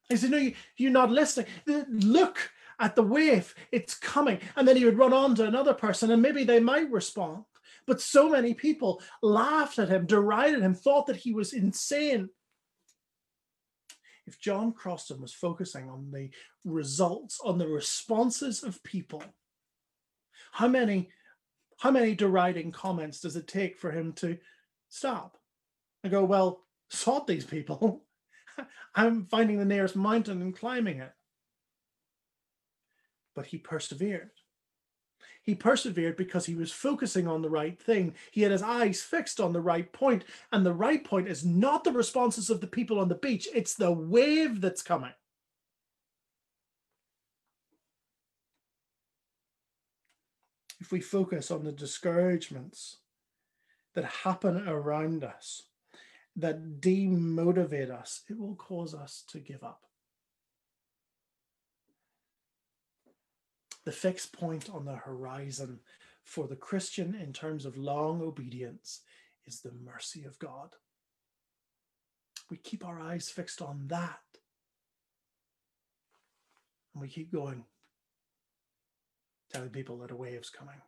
He 0.08 0.18
said, 0.18 0.30
No, 0.30 0.38
you, 0.38 0.54
you're 0.78 0.92
not 0.92 1.10
listening. 1.10 1.48
Look 1.66 2.52
at 2.84 2.98
the 2.98 3.04
wave. 3.04 3.56
It's 3.72 3.96
coming. 3.96 4.40
And 4.58 4.68
then 4.68 4.76
he 4.76 4.84
would 4.84 4.98
run 4.98 5.14
on 5.14 5.36
to 5.36 5.46
another 5.46 5.74
person 5.74 6.12
and 6.12 6.22
maybe 6.22 6.44
they 6.44 6.60
might 6.60 6.92
respond. 6.92 7.46
But 7.88 8.02
so 8.02 8.30
many 8.30 8.54
people 8.54 9.02
laughed 9.22 9.80
at 9.80 9.88
him, 9.88 10.06
derided 10.06 10.62
him, 10.62 10.74
thought 10.74 11.08
that 11.08 11.16
he 11.16 11.34
was 11.34 11.54
insane. 11.54 12.30
If 14.28 14.38
John 14.40 14.74
Chroston 14.74 15.22
was 15.22 15.34
focusing 15.34 15.90
on 15.90 16.12
the 16.12 16.30
results, 16.66 17.40
on 17.44 17.58
the 17.58 17.68
responses 17.68 18.64
of 18.64 18.84
people, 18.84 19.24
how 20.52 20.68
many, 20.68 21.10
how 21.80 21.92
many 21.92 22.16
deriding 22.16 22.72
comments 22.72 23.22
does 23.22 23.38
it 23.38 23.48
take 23.48 23.78
for 23.78 23.92
him 23.92 24.12
to 24.14 24.38
stop 24.90 25.38
and 26.04 26.12
go, 26.12 26.26
well, 26.26 26.66
sort 26.90 27.28
these 27.28 27.46
people. 27.46 28.04
I'm 28.96 29.26
finding 29.28 29.58
the 29.58 29.66
nearest 29.66 29.96
mountain 29.96 30.42
and 30.42 30.56
climbing 30.56 31.00
it. 31.00 31.14
But 33.36 33.48
he 33.48 33.58
persevered. 33.58 34.32
He 35.44 35.56
persevered 35.56 36.16
because 36.16 36.46
he 36.46 36.56
was 36.56 36.72
focusing 36.72 37.28
on 37.28 37.42
the 37.42 37.50
right 37.50 37.78
thing. 37.80 38.16
He 38.32 38.42
had 38.42 38.52
his 38.52 38.62
eyes 38.62 39.02
fixed 39.02 39.42
on 39.42 39.52
the 39.52 39.62
right 39.62 39.92
point. 39.92 40.24
And 40.52 40.66
the 40.66 40.74
right 40.74 41.04
point 41.04 41.28
is 41.28 41.44
not 41.44 41.84
the 41.84 41.92
responses 41.92 42.50
of 42.50 42.62
the 42.62 42.68
people 42.68 43.00
on 43.00 43.10
the 43.10 43.16
beach, 43.16 43.48
it's 43.54 43.76
the 43.76 43.92
wave 43.92 44.62
that's 44.62 44.82
coming. 44.82 45.14
If 50.80 50.92
we 50.92 51.00
focus 51.00 51.50
on 51.50 51.64
the 51.64 51.72
discouragements 51.72 52.98
that 53.96 54.04
happen 54.04 54.68
around 54.68 55.24
us, 55.24 55.64
that 56.36 56.82
demotivate 56.82 57.90
us, 57.90 58.24
it 58.30 58.38
will 58.38 58.56
cause 58.56 58.94
us 58.94 59.24
to 59.30 59.40
give 59.40 59.64
up. 59.64 59.84
The 63.86 63.92
fixed 63.92 64.34
point 64.34 64.70
on 64.74 64.86
the 64.86 64.96
horizon 64.96 65.80
for 66.24 66.48
the 66.48 66.56
Christian 66.56 67.16
in 67.16 67.34
terms 67.34 67.66
of 67.66 67.78
long 67.78 68.22
obedience 68.22 69.02
is 69.46 69.60
the 69.60 69.74
mercy 69.84 70.24
of 70.24 70.40
God. 70.40 70.76
We 72.50 72.58
keep 72.58 72.86
our 72.86 73.00
eyes 73.00 73.30
fixed 73.30 73.62
on 73.62 73.88
that. 73.88 74.20
And 76.94 77.02
we 77.02 77.08
keep 77.08 77.32
going, 77.32 77.66
telling 79.52 79.70
people 79.70 79.98
that 80.00 80.12
a 80.12 80.16
wave's 80.16 80.50
coming. 80.50 80.82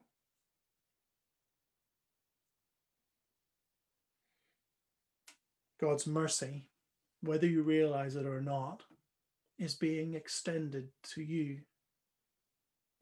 God's 5.82 6.08
mercy, 6.08 6.68
whether 7.22 7.48
you 7.48 7.62
realize 7.62 8.16
it 8.16 8.26
or 8.26 8.40
not, 8.40 8.84
is 9.58 9.74
being 9.74 10.14
extended 10.14 10.90
to 11.04 11.22
you 11.22 11.60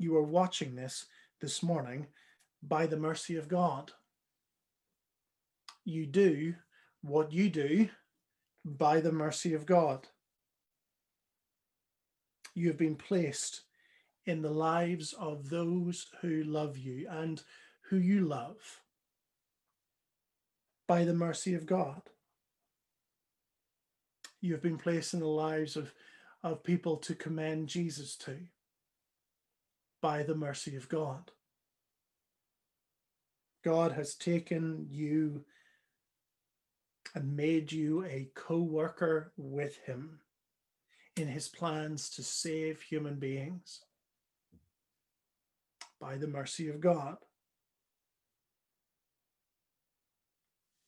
you 0.03 0.17
are 0.17 0.23
watching 0.23 0.75
this 0.75 1.05
this 1.39 1.63
morning 1.63 2.07
by 2.61 2.85
the 2.85 2.97
mercy 2.97 3.37
of 3.37 3.47
God. 3.47 3.91
You 5.85 6.05
do 6.05 6.55
what 7.01 7.31
you 7.31 7.49
do 7.49 7.89
by 8.65 8.99
the 8.99 9.11
mercy 9.11 9.53
of 9.53 9.65
God. 9.65 10.07
You 12.53 12.67
have 12.67 12.77
been 12.77 12.95
placed 12.95 13.61
in 14.25 14.41
the 14.41 14.51
lives 14.51 15.13
of 15.13 15.49
those 15.49 16.07
who 16.21 16.43
love 16.43 16.77
you 16.77 17.07
and 17.09 17.41
who 17.89 17.97
you 17.97 18.25
love 18.25 18.81
by 20.87 21.03
the 21.05 21.13
mercy 21.13 21.55
of 21.55 21.65
God. 21.65 22.01
You 24.41 24.51
have 24.53 24.61
been 24.61 24.77
placed 24.77 25.13
in 25.13 25.21
the 25.21 25.27
lives 25.27 25.77
of, 25.77 25.93
of 26.43 26.63
people 26.63 26.97
to 26.97 27.15
commend 27.15 27.69
Jesus 27.69 28.15
to 28.17 28.37
by 30.03 30.21
the 30.21 30.35
mercy 30.35 30.75
of 30.75 30.89
God. 30.89 31.31
God 33.63 33.93
has 33.93 34.15
taken 34.15 34.85
you 34.91 35.45
and 37.15 37.37
made 37.37 37.71
you 37.71 38.03
a 38.03 38.29
co 38.35 38.57
worker 38.59 39.31
with 39.37 39.77
Him 39.85 40.19
in 41.15 41.29
His 41.29 41.47
plans 41.47 42.09
to 42.11 42.21
save 42.21 42.81
human 42.81 43.15
beings 43.15 43.85
by 46.01 46.17
the 46.17 46.27
mercy 46.27 46.67
of 46.67 46.81
God. 46.81 47.15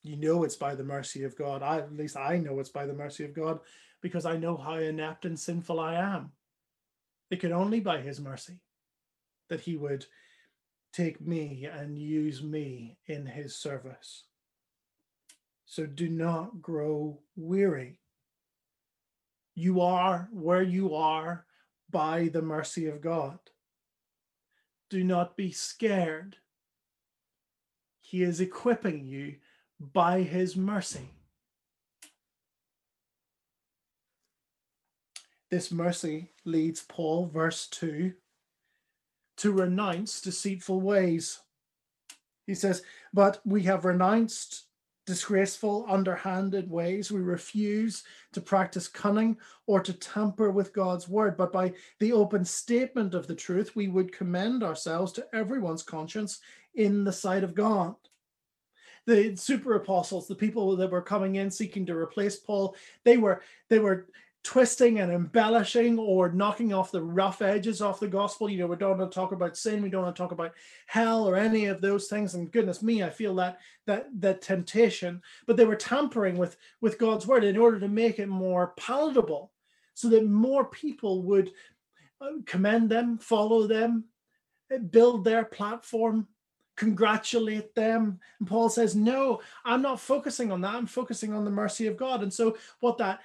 You 0.03 0.17
know 0.17 0.43
it's 0.43 0.57
by 0.57 0.75
the 0.75 0.83
mercy 0.83 1.23
of 1.23 1.37
God. 1.37 1.63
I, 1.63 1.77
at 1.77 1.95
least 1.95 2.17
I 2.17 2.37
know 2.37 2.59
it's 2.59 2.69
by 2.69 2.85
the 2.85 2.93
mercy 2.93 3.23
of 3.23 3.33
God 3.33 3.59
because 4.01 4.25
I 4.25 4.35
know 4.35 4.57
how 4.57 4.73
inept 4.73 5.23
and 5.23 5.39
sinful 5.39 5.79
I 5.79 5.95
am. 5.95 6.33
It 7.31 7.39
can 7.39 7.53
only 7.53 7.79
by 7.79 8.01
His 8.01 8.19
mercy 8.19 8.59
that 9.49 9.61
he 9.61 9.75
would 9.75 10.05
take 10.93 11.19
me 11.19 11.67
and 11.71 11.97
use 11.97 12.41
me 12.41 12.97
in 13.05 13.25
his 13.25 13.55
service. 13.55 14.23
So 15.65 15.85
do 15.85 16.07
not 16.07 16.61
grow 16.61 17.19
weary. 17.35 17.99
You 19.55 19.81
are 19.81 20.29
where 20.31 20.63
you 20.63 20.95
are 20.95 21.45
by 21.89 22.29
the 22.29 22.41
mercy 22.41 22.87
of 22.87 23.01
God. 23.01 23.39
Do 24.89 25.03
not 25.03 25.35
be 25.35 25.51
scared. 25.51 26.37
He 28.01 28.21
is 28.21 28.39
equipping 28.39 29.05
you 29.05 29.35
by 29.79 30.21
his 30.21 30.55
mercy. 30.55 31.09
This 35.49 35.71
mercy 35.71 36.31
leads 36.43 36.81
Paul, 36.81 37.27
verse 37.27 37.67
2, 37.67 38.13
to 39.37 39.51
renounce 39.51 40.21
deceitful 40.21 40.81
ways. 40.81 41.39
He 42.47 42.55
says, 42.55 42.83
But 43.13 43.41
we 43.45 43.63
have 43.63 43.85
renounced 43.85 44.65
disgraceful, 45.05 45.85
underhanded 45.87 46.69
ways. 46.69 47.11
We 47.11 47.21
refuse 47.21 48.03
to 48.33 48.41
practice 48.41 48.87
cunning 48.87 49.37
or 49.67 49.79
to 49.81 49.93
tamper 49.93 50.49
with 50.51 50.73
God's 50.73 51.07
word, 51.07 51.37
but 51.37 51.51
by 51.51 51.73
the 51.99 52.11
open 52.11 52.43
statement 52.43 53.13
of 53.13 53.27
the 53.27 53.35
truth, 53.35 53.75
we 53.75 53.87
would 53.87 54.11
commend 54.11 54.63
ourselves 54.63 55.11
to 55.13 55.27
everyone's 55.33 55.83
conscience 55.83 56.39
in 56.73 57.03
the 57.03 57.13
sight 57.13 57.43
of 57.43 57.55
God. 57.55 57.95
The 59.05 59.35
super 59.35 59.75
apostles, 59.75 60.27
the 60.27 60.33
people 60.33 60.75
that 60.75 60.89
were 60.89 61.01
coming 61.01 61.35
in 61.35 61.51
seeking 61.51 61.85
to 61.85 61.95
replace 61.95 62.37
Paul, 62.37 62.75
they 63.03 63.17
were 63.17 63.43
they 63.69 63.77
were 63.77 64.07
twisting 64.45 64.99
and 64.99 65.11
embellishing 65.11 65.97
or 65.97 66.31
knocking 66.31 66.71
off 66.71 66.91
the 66.91 67.01
rough 67.01 67.41
edges 67.41 67.81
off 67.81 67.99
the 67.99 68.07
gospel. 68.07 68.47
You 68.47 68.59
know, 68.59 68.67
we 68.67 68.75
don't 68.75 68.97
want 68.97 69.11
to 69.11 69.15
talk 69.15 69.31
about 69.31 69.57
sin, 69.57 69.81
we 69.81 69.89
don't 69.89 70.03
want 70.03 70.15
to 70.15 70.21
talk 70.21 70.31
about 70.31 70.53
hell 70.85 71.27
or 71.27 71.35
any 71.35 71.65
of 71.65 71.81
those 71.81 72.07
things. 72.07 72.35
And 72.35 72.51
goodness 72.51 72.83
me, 72.83 73.03
I 73.03 73.09
feel 73.09 73.35
that 73.35 73.59
that 73.87 74.07
that 74.21 74.43
temptation. 74.43 75.21
But 75.47 75.57
they 75.57 75.65
were 75.65 75.75
tampering 75.75 76.37
with 76.37 76.57
with 76.79 76.99
God's 76.99 77.25
word 77.25 77.43
in 77.43 77.57
order 77.57 77.79
to 77.79 77.87
make 77.87 78.19
it 78.19 78.29
more 78.29 78.73
palatable, 78.77 79.51
so 79.95 80.09
that 80.09 80.25
more 80.27 80.65
people 80.65 81.23
would 81.23 81.51
uh, 82.21 82.33
commend 82.45 82.89
them, 82.89 83.17
follow 83.17 83.65
them, 83.65 84.05
uh, 84.73 84.77
build 84.77 85.25
their 85.25 85.43
platform 85.43 86.27
congratulate 86.77 87.73
them. 87.73 88.19
And 88.39 88.47
Paul 88.47 88.69
says, 88.69 88.95
No, 88.95 89.41
I'm 89.63 89.81
not 89.81 89.99
focusing 89.99 90.51
on 90.51 90.61
that. 90.61 90.75
I'm 90.75 90.85
focusing 90.85 91.33
on 91.33 91.45
the 91.45 91.51
mercy 91.51 91.87
of 91.87 91.97
God. 91.97 92.21
And 92.21 92.33
so, 92.33 92.57
what 92.81 92.97
that 92.97 93.21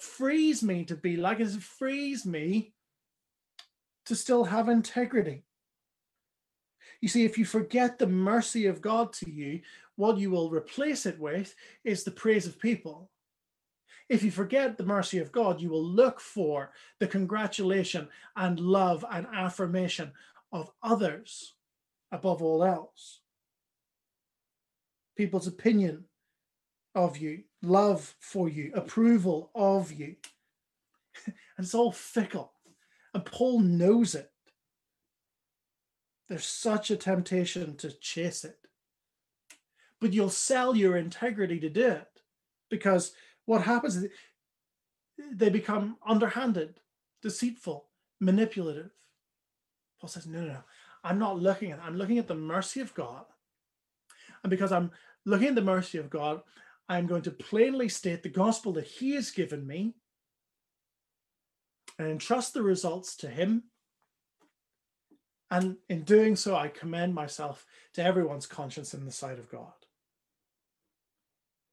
frees 0.00 0.62
me 0.62 0.84
to 0.84 0.96
be 0.96 1.16
like 1.16 1.40
it 1.40 1.50
frees 1.50 2.26
me 2.26 2.72
to 4.06 4.16
still 4.16 4.44
have 4.44 4.68
integrity. 4.68 5.44
You 7.00 7.08
see, 7.08 7.24
if 7.24 7.36
you 7.36 7.44
forget 7.44 7.98
the 7.98 8.06
mercy 8.06 8.66
of 8.66 8.80
God 8.80 9.12
to 9.14 9.30
you, 9.30 9.60
what 9.96 10.18
you 10.18 10.30
will 10.30 10.50
replace 10.50 11.06
it 11.06 11.18
with 11.18 11.54
is 11.84 12.04
the 12.04 12.10
praise 12.10 12.46
of 12.46 12.58
people. 12.58 13.10
If 14.08 14.22
you 14.22 14.30
forget 14.30 14.76
the 14.76 14.84
mercy 14.84 15.18
of 15.18 15.32
God, 15.32 15.60
you 15.60 15.70
will 15.70 15.84
look 15.84 16.20
for 16.20 16.72
the 16.98 17.06
congratulation 17.06 18.08
and 18.36 18.58
love 18.60 19.04
and 19.10 19.26
affirmation 19.34 20.12
of 20.52 20.70
others 20.82 21.54
above 22.10 22.42
all 22.42 22.62
else. 22.62 23.20
People's 25.16 25.46
opinion 25.46 26.04
of 26.94 27.16
you, 27.16 27.44
love 27.62 28.14
for 28.20 28.48
you, 28.48 28.72
approval 28.74 29.50
of 29.54 29.92
you. 29.92 30.16
and 31.26 31.34
it's 31.58 31.74
all 31.74 31.92
fickle. 31.92 32.52
And 33.14 33.24
Paul 33.24 33.60
knows 33.60 34.14
it. 34.14 34.30
There's 36.28 36.46
such 36.46 36.90
a 36.90 36.96
temptation 36.96 37.76
to 37.76 37.90
chase 37.90 38.44
it. 38.44 38.58
But 40.00 40.12
you'll 40.12 40.30
sell 40.30 40.74
your 40.74 40.96
integrity 40.96 41.60
to 41.60 41.68
do 41.68 41.86
it 41.88 42.08
because 42.70 43.12
what 43.44 43.62
happens 43.62 43.96
is 43.96 44.08
they 45.30 45.50
become 45.50 45.96
underhanded, 46.06 46.80
deceitful, 47.20 47.86
manipulative. 48.18 48.90
Paul 50.00 50.08
says, 50.08 50.26
no, 50.26 50.40
no, 50.40 50.46
no. 50.46 50.58
I'm 51.04 51.18
not 51.18 51.38
looking 51.38 51.72
at 51.72 51.80
I'm 51.80 51.96
looking 51.96 52.18
at 52.18 52.28
the 52.28 52.34
mercy 52.34 52.80
of 52.80 52.94
God. 52.94 53.24
And 54.42 54.50
because 54.50 54.72
I'm 54.72 54.90
looking 55.24 55.48
at 55.48 55.54
the 55.54 55.62
mercy 55.62 55.98
of 55.98 56.10
God, 56.10 56.42
I'm 56.92 57.06
going 57.06 57.22
to 57.22 57.30
plainly 57.30 57.88
state 57.88 58.22
the 58.22 58.28
gospel 58.28 58.74
that 58.74 58.86
He 58.86 59.14
has 59.14 59.30
given 59.30 59.66
me 59.66 59.94
and 61.98 62.06
entrust 62.06 62.52
the 62.52 62.62
results 62.62 63.16
to 63.16 63.28
Him. 63.28 63.62
And 65.50 65.76
in 65.88 66.02
doing 66.02 66.36
so, 66.36 66.54
I 66.54 66.68
commend 66.68 67.14
myself 67.14 67.64
to 67.94 68.04
everyone's 68.04 68.46
conscience 68.46 68.92
in 68.92 69.06
the 69.06 69.10
sight 69.10 69.38
of 69.38 69.50
God. 69.50 69.72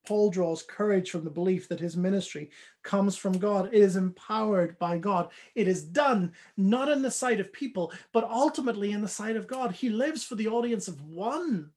Paul 0.08 0.30
draws 0.32 0.64
courage 0.64 1.12
from 1.12 1.26
the 1.26 1.30
belief 1.30 1.68
that 1.68 1.82
his 1.82 1.98
ministry 1.98 2.50
comes 2.84 3.18
from 3.18 3.38
God. 3.38 3.68
It 3.74 3.82
is 3.82 3.98
empowered 3.98 4.80
by 4.80 4.98
God. 4.98 5.32
It 5.54 5.68
is 5.68 5.84
done 5.84 6.32
not 6.56 6.90
in 6.90 7.02
the 7.02 7.12
sight 7.12 7.42
of 7.42 7.52
people, 7.52 7.92
but 8.14 8.24
ultimately 8.24 8.92
in 8.92 9.02
the 9.02 9.08
sight 9.08 9.36
of 9.36 9.48
God. 9.48 9.74
He 9.74 9.90
lives 9.90 10.24
for 10.24 10.36
the 10.36 10.48
audience 10.48 10.88
of 10.88 11.02
one. 11.02 11.72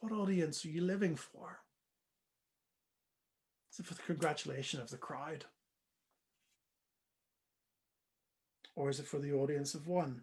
What 0.00 0.12
audience 0.12 0.64
are 0.64 0.68
you 0.68 0.82
living 0.82 1.16
for? 1.16 1.60
Is 3.72 3.80
it 3.80 3.86
for 3.86 3.94
the 3.94 4.02
congratulation 4.02 4.80
of 4.80 4.90
the 4.90 4.96
crowd? 4.96 5.44
Or 8.76 8.88
is 8.88 9.00
it 9.00 9.06
for 9.06 9.18
the 9.18 9.32
audience 9.32 9.74
of 9.74 9.88
one? 9.88 10.22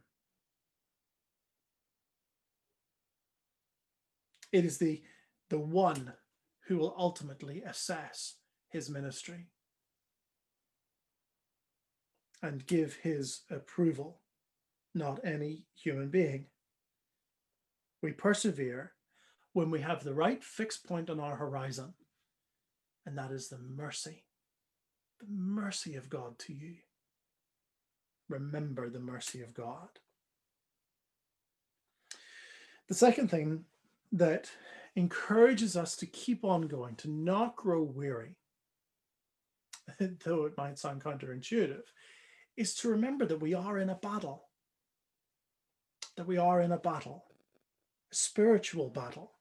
It 4.52 4.64
is 4.64 4.78
the, 4.78 5.02
the 5.50 5.60
one 5.60 6.14
who 6.68 6.78
will 6.78 6.96
ultimately 6.98 7.62
assess 7.62 8.36
his 8.70 8.90
ministry 8.90 9.48
and 12.42 12.66
give 12.66 12.96
his 13.04 13.42
approval, 13.52 14.22
not 14.94 15.20
any 15.26 15.66
human 15.76 16.10
being. 16.10 16.46
We 18.02 18.14
persevere 18.14 18.95
when 19.56 19.72
we 19.72 19.80
have 19.80 20.04
the 20.04 20.14
right 20.14 20.44
fixed 20.44 20.86
point 20.86 21.10
on 21.10 21.18
our 21.18 21.38
horizon, 21.38 21.94
and 23.06 23.18
that 23.18 23.32
is 23.32 23.48
the 23.48 23.58
mercy, 23.58 24.26
the 25.22 25.28
mercy 25.30 25.96
of 25.96 26.10
God 26.10 26.38
to 26.40 26.54
you. 26.54 26.76
Remember 28.28 28.90
the 28.90 29.00
mercy 29.00 29.42
of 29.42 29.54
God. 29.54 29.88
The 32.90 32.96
second 32.96 33.32
thing 33.32 33.64
that 34.12 34.52
encourages 34.98 35.78
us 35.78 35.96
to 35.98 36.06
keep 36.06 36.44
on 36.44 36.64
going, 36.64 36.96
to 36.98 37.10
not 37.10 37.56
grow 37.56 37.82
weary, 37.82 38.36
though 40.26 40.48
it 40.48 40.58
might 40.58 40.78
sound 40.78 41.02
counterintuitive, 41.02 41.86
is 42.58 42.76
to 42.76 42.90
remember 42.90 43.26
that 43.26 43.40
we 43.40 43.54
are 43.54 43.78
in 43.78 43.90
a 43.90 43.96
battle. 43.96 44.50
That 46.18 46.28
we 46.28 46.38
are 46.38 46.60
in 46.60 46.74
a 46.74 46.78
battle, 46.78 47.24
a 48.12 48.16
spiritual 48.16 48.90
battle. 48.90 49.32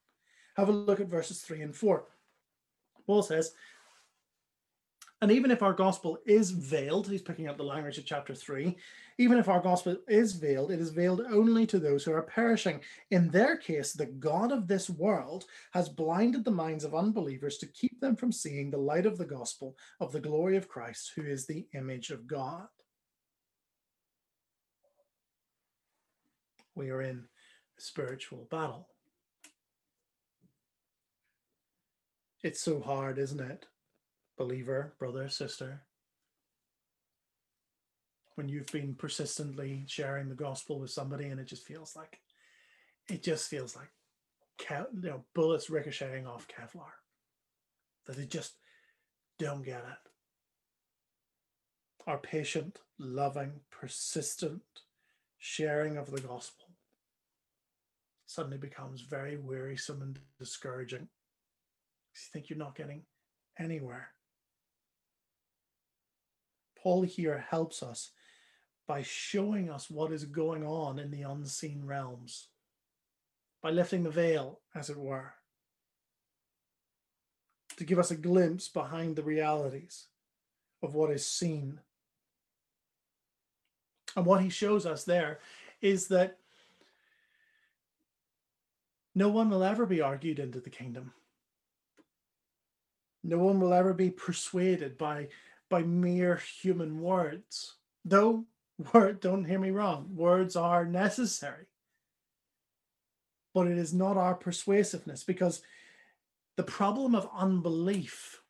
Have 0.57 0.69
a 0.69 0.73
look 0.73 1.01
at 1.01 1.09
verses 1.09 1.41
3 1.43 1.63
and 1.63 1.75
4. 1.75 2.05
Paul 3.07 3.23
says, 3.23 3.53
and 5.25 5.33
even 5.33 5.51
if 5.51 5.63
our 5.63 5.73
gospel 5.73 6.19
is 6.27 6.51
veiled, 6.51 7.09
he's 7.09 7.23
picking 7.23 7.49
up 7.49 7.57
the 7.57 7.63
language 7.63 7.97
of 7.97 8.05
chapter 8.05 8.35
3, 8.35 8.77
even 9.17 9.39
if 9.39 9.49
our 9.49 9.61
gospel 9.61 9.97
is 10.07 10.35
veiled, 10.35 10.71
it 10.71 10.81
is 10.81 10.91
veiled 10.91 11.23
only 11.31 11.67
to 11.67 11.79
those 11.79 12.05
who 12.05 12.13
are 12.13 12.21
perishing. 12.21 12.81
In 13.11 13.31
their 13.31 13.57
case, 13.57 13.95
the 13.95 14.05
God 14.05 14.53
of 14.53 14.69
this 14.69 14.91
world 14.91 15.47
has 15.73 15.89
blinded 15.89 16.45
the 16.45 16.51
minds 16.51 16.85
of 16.85 16.95
unbelievers 16.95 17.57
to 17.59 17.67
keep 17.69 18.01
them 18.01 18.17
from 18.17 18.33
seeing 18.33 18.71
the 18.71 18.77
light 18.77 19.07
of 19.07 19.17
the 19.17 19.25
gospel 19.25 19.79
of 19.99 20.13
the 20.13 20.21
glory 20.21 20.59
of 20.59 20.69
Christ, 20.69 21.13
who 21.17 21.23
is 21.23 21.47
the 21.47 21.67
image 21.73 22.11
of 22.11 22.27
God. 22.27 22.67
We 26.75 26.91
are 26.91 27.01
in 27.01 27.25
a 27.79 27.81
spiritual 27.81 28.47
battle. 28.51 28.89
It's 32.45 32.61
so 32.61 32.79
hard, 32.79 33.19
isn't 33.19 33.41
it? 33.41 33.65
Believer, 34.37 34.93
brother, 34.99 35.31
sister, 35.31 35.81
when 38.35 38.51
you've 38.51 38.71
been 38.71 38.95
persistently 38.95 39.85
sharing 39.87 40.29
the 40.29 40.35
gospel 40.35 40.79
with 40.79 40.91
somebody 40.91 41.29
and 41.29 41.41
it 41.41 41.47
just 41.47 41.67
feels 41.67 41.97
like 41.97 42.21
it 43.09 43.23
just 43.23 43.49
feels 43.49 43.75
like 43.75 43.89
you 44.71 45.09
know 45.09 45.25
bullets 45.35 45.71
ricocheting 45.71 46.27
off 46.27 46.47
Kevlar 46.47 46.93
that 48.05 48.17
they 48.17 48.27
just 48.27 48.57
don't 49.39 49.65
get 49.65 49.79
it. 49.79 50.11
Our 52.07 52.19
patient, 52.19 52.81
loving, 52.99 53.53
persistent 53.71 54.61
sharing 55.39 55.97
of 55.97 56.11
the 56.11 56.21
gospel 56.21 56.67
suddenly 58.27 58.59
becomes 58.59 59.01
very 59.01 59.39
wearisome 59.39 60.03
and 60.03 60.19
discouraging. 60.39 61.09
You 62.15 62.21
think 62.33 62.49
you're 62.49 62.59
not 62.59 62.77
getting 62.77 63.03
anywhere. 63.59 64.11
Paul 66.77 67.03
here 67.03 67.45
helps 67.49 67.83
us 67.83 68.11
by 68.87 69.03
showing 69.03 69.71
us 69.71 69.91
what 69.91 70.13
is 70.13 70.25
going 70.25 70.65
on 70.65 70.99
in 70.99 71.11
the 71.11 71.23
unseen 71.23 71.83
realms, 71.85 72.49
by 73.63 73.71
lifting 73.71 74.03
the 74.03 74.11
veil, 74.11 74.61
as 74.75 74.91
it 74.91 74.99
were, 74.99 75.35
to 77.79 77.85
give 77.85 77.99
us 77.99 78.11
a 78.11 78.17
glimpse 78.17 78.69
behind 78.69 79.17
the 79.17 79.23
realities 79.23 80.07
of 80.83 80.95
what 80.95 81.11
is 81.11 81.27
seen. 81.27 81.81
And 84.15 84.27
what 84.27 84.43
he 84.43 84.51
shows 84.51 84.87
us 84.87 85.05
there 85.05 85.41
is 85.81 86.09
that 86.09 86.39
no 89.15 89.29
one 89.29 89.51
will 89.51 89.65
ever 89.65 89.87
be 89.87 90.01
argued 90.01 90.39
into 90.39 90.61
the 90.61 90.71
kingdom. 90.71 91.13
No 93.25 93.39
one 93.39 93.59
will 93.59 93.73
ever 93.73 93.93
be 93.93 94.11
persuaded 94.11 94.97
by, 94.97 95.29
by 95.69 95.83
mere 95.83 96.37
human 96.37 97.01
words, 97.01 97.75
though 98.05 98.45
Word, 98.93 99.21
don't 99.21 99.45
hear 99.45 99.59
me 99.59 99.71
wrong. 99.71 100.09
Words 100.15 100.57
are 100.57 100.85
necessary. 100.85 101.67
But 103.53 103.69
it 103.69 103.79
is 103.79 103.95
not 103.95 104.17
our 104.17 104.35
persuasiveness 104.35 105.23
because 105.23 105.63
the 106.57 106.65
problem 106.65 107.15
of 107.15 107.29
unbelief 107.37 108.41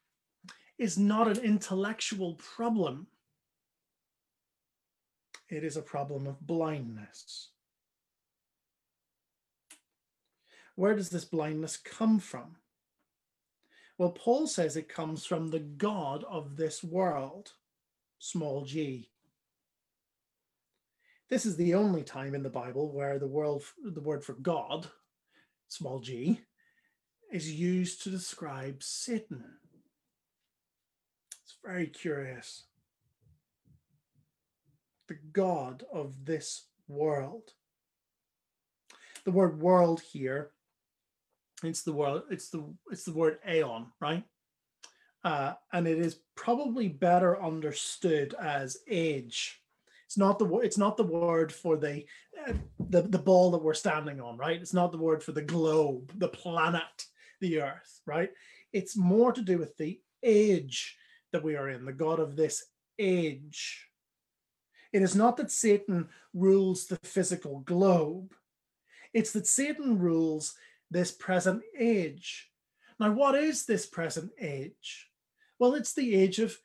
is 0.78 0.98
not 0.98 1.28
an 1.28 1.44
intellectual 1.44 2.34
problem. 2.34 3.06
It 5.48 5.62
is 5.62 5.76
a 5.76 5.82
problem 5.82 6.26
of 6.26 6.46
blindness. 6.46 7.50
Where 10.74 10.96
does 10.96 11.10
this 11.10 11.24
blindness 11.24 11.76
come 11.76 12.18
from? 12.18 12.56
Well, 13.98 14.10
Paul 14.10 14.46
says 14.46 14.76
it 14.76 14.88
comes 14.88 15.24
from 15.24 15.48
the 15.50 15.60
God 15.60 16.24
of 16.28 16.56
this 16.56 16.82
world, 16.82 17.52
small 18.18 18.64
g. 18.64 19.10
This 21.30 21.46
is 21.46 21.56
the 21.56 21.74
only 21.74 22.02
time 22.02 22.34
in 22.34 22.42
the 22.42 22.50
Bible 22.50 22.92
where 22.92 23.18
the 23.18 23.26
world, 23.26 23.62
the 23.82 24.00
word 24.00 24.24
for 24.24 24.34
God, 24.34 24.88
small 25.68 26.00
g, 26.00 26.40
is 27.32 27.52
used 27.52 28.02
to 28.02 28.10
describe 28.10 28.82
Satan. 28.82 29.44
It's 31.42 31.56
very 31.64 31.86
curious. 31.86 32.64
the 35.08 35.18
God 35.32 35.84
of 35.92 36.24
this 36.24 36.64
world. 36.88 37.52
The 39.24 39.32
word 39.32 39.60
world 39.60 40.00
here, 40.00 40.50
it's 41.66 41.82
the 41.82 41.92
world, 41.92 42.22
it's 42.30 42.50
the 42.50 42.64
it's 42.90 43.04
the 43.04 43.12
word 43.12 43.38
aeon, 43.48 43.86
right? 44.00 44.24
Uh, 45.24 45.54
and 45.72 45.88
it 45.88 45.98
is 45.98 46.20
probably 46.36 46.88
better 46.88 47.42
understood 47.42 48.34
as 48.40 48.78
age. 48.88 49.60
It's 50.06 50.18
not 50.18 50.38
the 50.38 50.58
it's 50.58 50.78
not 50.78 50.96
the 50.96 51.04
word 51.04 51.52
for 51.52 51.76
the, 51.76 52.04
uh, 52.46 52.52
the 52.90 53.02
the 53.02 53.18
ball 53.18 53.50
that 53.52 53.62
we're 53.62 53.74
standing 53.74 54.20
on, 54.20 54.36
right? 54.36 54.60
It's 54.60 54.74
not 54.74 54.92
the 54.92 54.98
word 54.98 55.22
for 55.22 55.32
the 55.32 55.42
globe, 55.42 56.12
the 56.18 56.28
planet, 56.28 57.06
the 57.40 57.62
earth, 57.62 58.00
right? 58.06 58.30
It's 58.72 58.96
more 58.96 59.32
to 59.32 59.40
do 59.40 59.58
with 59.58 59.76
the 59.76 60.00
age 60.22 60.96
that 61.32 61.42
we 61.42 61.56
are 61.56 61.70
in, 61.70 61.84
the 61.84 61.92
God 61.92 62.20
of 62.20 62.36
this 62.36 62.64
age. 62.98 63.88
It 64.92 65.02
is 65.02 65.16
not 65.16 65.36
that 65.38 65.50
Satan 65.50 66.08
rules 66.32 66.86
the 66.86 66.98
physical 67.02 67.60
globe, 67.60 68.34
it's 69.12 69.32
that 69.32 69.46
Satan 69.46 69.98
rules 69.98 70.54
this 70.94 71.10
present 71.10 71.60
age. 71.78 72.50
Now, 73.00 73.10
what 73.10 73.34
is 73.34 73.66
this 73.66 73.84
present 73.84 74.30
age? 74.40 75.10
Well, 75.58 75.74
it's 75.74 75.92
the 75.92 76.14
age 76.14 76.38
of 76.38 76.56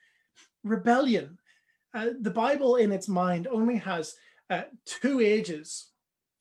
rebellion. 0.64 1.40
Uh, 1.94 2.12
the 2.22 2.30
Bible, 2.32 2.76
in 2.76 2.92
its 2.92 3.08
mind, 3.08 3.48
only 3.48 3.78
has 3.78 4.16
uh, 4.52 4.64
two 4.86 5.20
ages. 5.20 5.88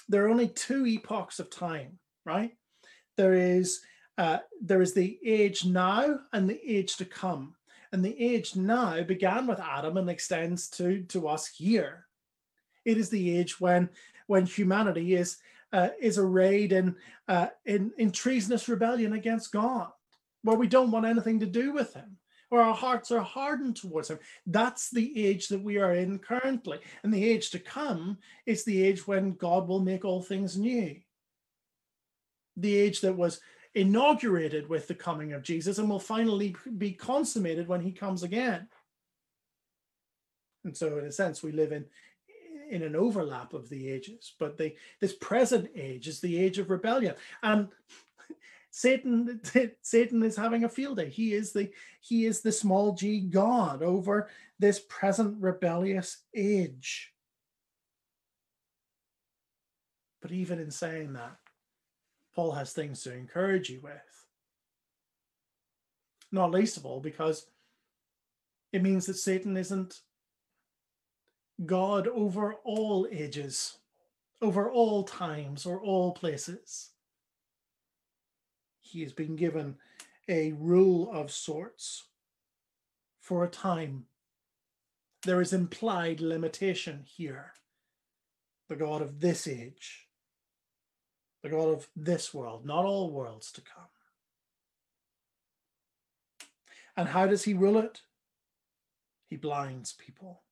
There 0.06 0.26
are 0.26 0.28
only 0.28 0.48
two 0.48 0.86
epochs 0.86 1.40
of 1.40 1.48
time, 1.48 1.98
right? 2.26 2.52
There 3.16 3.32
is 3.32 3.80
uh, 4.18 4.38
there 4.60 4.82
is 4.82 4.94
the 4.94 5.18
age 5.24 5.64
now 5.64 6.18
and 6.32 6.50
the 6.50 6.60
age 6.66 6.96
to 6.96 7.04
come. 7.04 7.54
And 7.92 8.04
the 8.04 8.20
age 8.20 8.54
now 8.56 9.02
began 9.02 9.46
with 9.46 9.60
Adam 9.60 9.96
and 9.96 10.10
extends 10.10 10.68
to, 10.70 11.02
to 11.04 11.28
us 11.28 11.46
here. 11.46 12.04
It 12.84 12.98
is 12.98 13.08
the 13.08 13.38
age 13.38 13.60
when, 13.60 13.88
when 14.26 14.44
humanity 14.44 15.14
is, 15.14 15.38
uh, 15.72 15.88
is 16.00 16.18
arrayed 16.18 16.72
in, 16.72 16.96
uh, 17.28 17.48
in, 17.66 17.92
in 17.98 18.10
treasonous 18.10 18.68
rebellion 18.68 19.12
against 19.12 19.52
God, 19.52 19.90
where 20.42 20.56
we 20.56 20.66
don't 20.66 20.90
want 20.90 21.06
anything 21.06 21.40
to 21.40 21.46
do 21.46 21.72
with 21.72 21.94
Him, 21.94 22.16
where 22.48 22.62
our 22.62 22.74
hearts 22.74 23.10
are 23.10 23.20
hardened 23.20 23.76
towards 23.76 24.10
Him. 24.10 24.18
That's 24.46 24.90
the 24.90 25.26
age 25.26 25.48
that 25.48 25.62
we 25.62 25.78
are 25.78 25.94
in 25.94 26.18
currently. 26.18 26.78
And 27.02 27.12
the 27.12 27.24
age 27.24 27.50
to 27.50 27.58
come 27.58 28.18
is 28.46 28.64
the 28.64 28.82
age 28.82 29.06
when 29.06 29.34
God 29.34 29.68
will 29.68 29.80
make 29.80 30.04
all 30.04 30.22
things 30.22 30.56
new. 30.56 30.96
The 32.56 32.76
age 32.76 33.02
that 33.02 33.16
was 33.16 33.40
inaugurated 33.74 34.68
with 34.68 34.88
the 34.88 34.94
coming 34.94 35.32
of 35.32 35.42
Jesus 35.42 35.78
and 35.78 35.88
will 35.88 36.00
finally 36.00 36.56
be 36.78 36.92
consummated 36.92 37.68
when 37.68 37.80
he 37.80 37.92
comes 37.92 38.22
again. 38.22 38.68
And 40.64 40.76
so, 40.76 40.98
in 40.98 41.04
a 41.04 41.12
sense, 41.12 41.42
we 41.42 41.52
live 41.52 41.72
in 41.72 41.86
in 42.68 42.82
an 42.82 42.96
overlap 42.96 43.54
of 43.54 43.68
the 43.68 43.88
ages, 43.88 44.34
but 44.38 44.56
the 44.56 44.74
this 45.00 45.14
present 45.14 45.70
age 45.74 46.06
is 46.08 46.20
the 46.20 46.38
age 46.38 46.58
of 46.58 46.70
rebellion, 46.70 47.14
and 47.42 47.68
Satan 48.70 49.40
Satan 49.82 50.22
is 50.22 50.36
having 50.36 50.64
a 50.64 50.68
field 50.68 50.98
day. 50.98 51.08
He 51.08 51.32
is 51.32 51.52
the 51.52 51.70
he 52.00 52.26
is 52.26 52.40
the 52.40 52.52
small 52.52 52.92
g 52.92 53.20
god 53.20 53.82
over 53.82 54.28
this 54.58 54.80
present 54.88 55.36
rebellious 55.40 56.18
age. 56.34 57.12
But 60.20 60.32
even 60.32 60.58
in 60.58 60.70
saying 60.70 61.14
that, 61.14 61.36
Paul 62.34 62.52
has 62.52 62.72
things 62.72 63.02
to 63.02 63.14
encourage 63.14 63.70
you 63.70 63.80
with. 63.80 63.92
Not 66.30 66.50
least 66.50 66.76
of 66.76 66.84
all 66.84 67.00
because 67.00 67.46
it 68.72 68.82
means 68.82 69.06
that 69.06 69.14
Satan 69.14 69.56
isn't 69.56 70.00
God 71.64 72.06
over 72.06 72.54
all 72.64 73.06
ages, 73.10 73.78
over 74.40 74.70
all 74.70 75.02
times, 75.04 75.66
or 75.66 75.80
all 75.80 76.12
places. 76.12 76.90
He 78.80 79.02
has 79.02 79.12
been 79.12 79.36
given 79.36 79.76
a 80.28 80.52
rule 80.52 81.10
of 81.12 81.30
sorts 81.30 82.04
for 83.20 83.44
a 83.44 83.48
time. 83.48 84.04
There 85.24 85.40
is 85.40 85.52
implied 85.52 86.20
limitation 86.20 87.04
here. 87.04 87.54
The 88.68 88.76
God 88.76 89.02
of 89.02 89.20
this 89.20 89.48
age 89.48 90.08
the 91.42 91.48
God 91.48 91.68
of 91.68 91.88
this 91.94 92.34
world, 92.34 92.66
not 92.66 92.84
all 92.84 93.10
worlds 93.10 93.52
to 93.52 93.60
come. 93.60 93.84
And 96.96 97.08
how 97.08 97.26
does 97.26 97.44
he 97.44 97.54
rule 97.54 97.78
it? 97.78 98.02
He 99.28 99.36
blinds 99.36 99.92
people. 99.92 100.42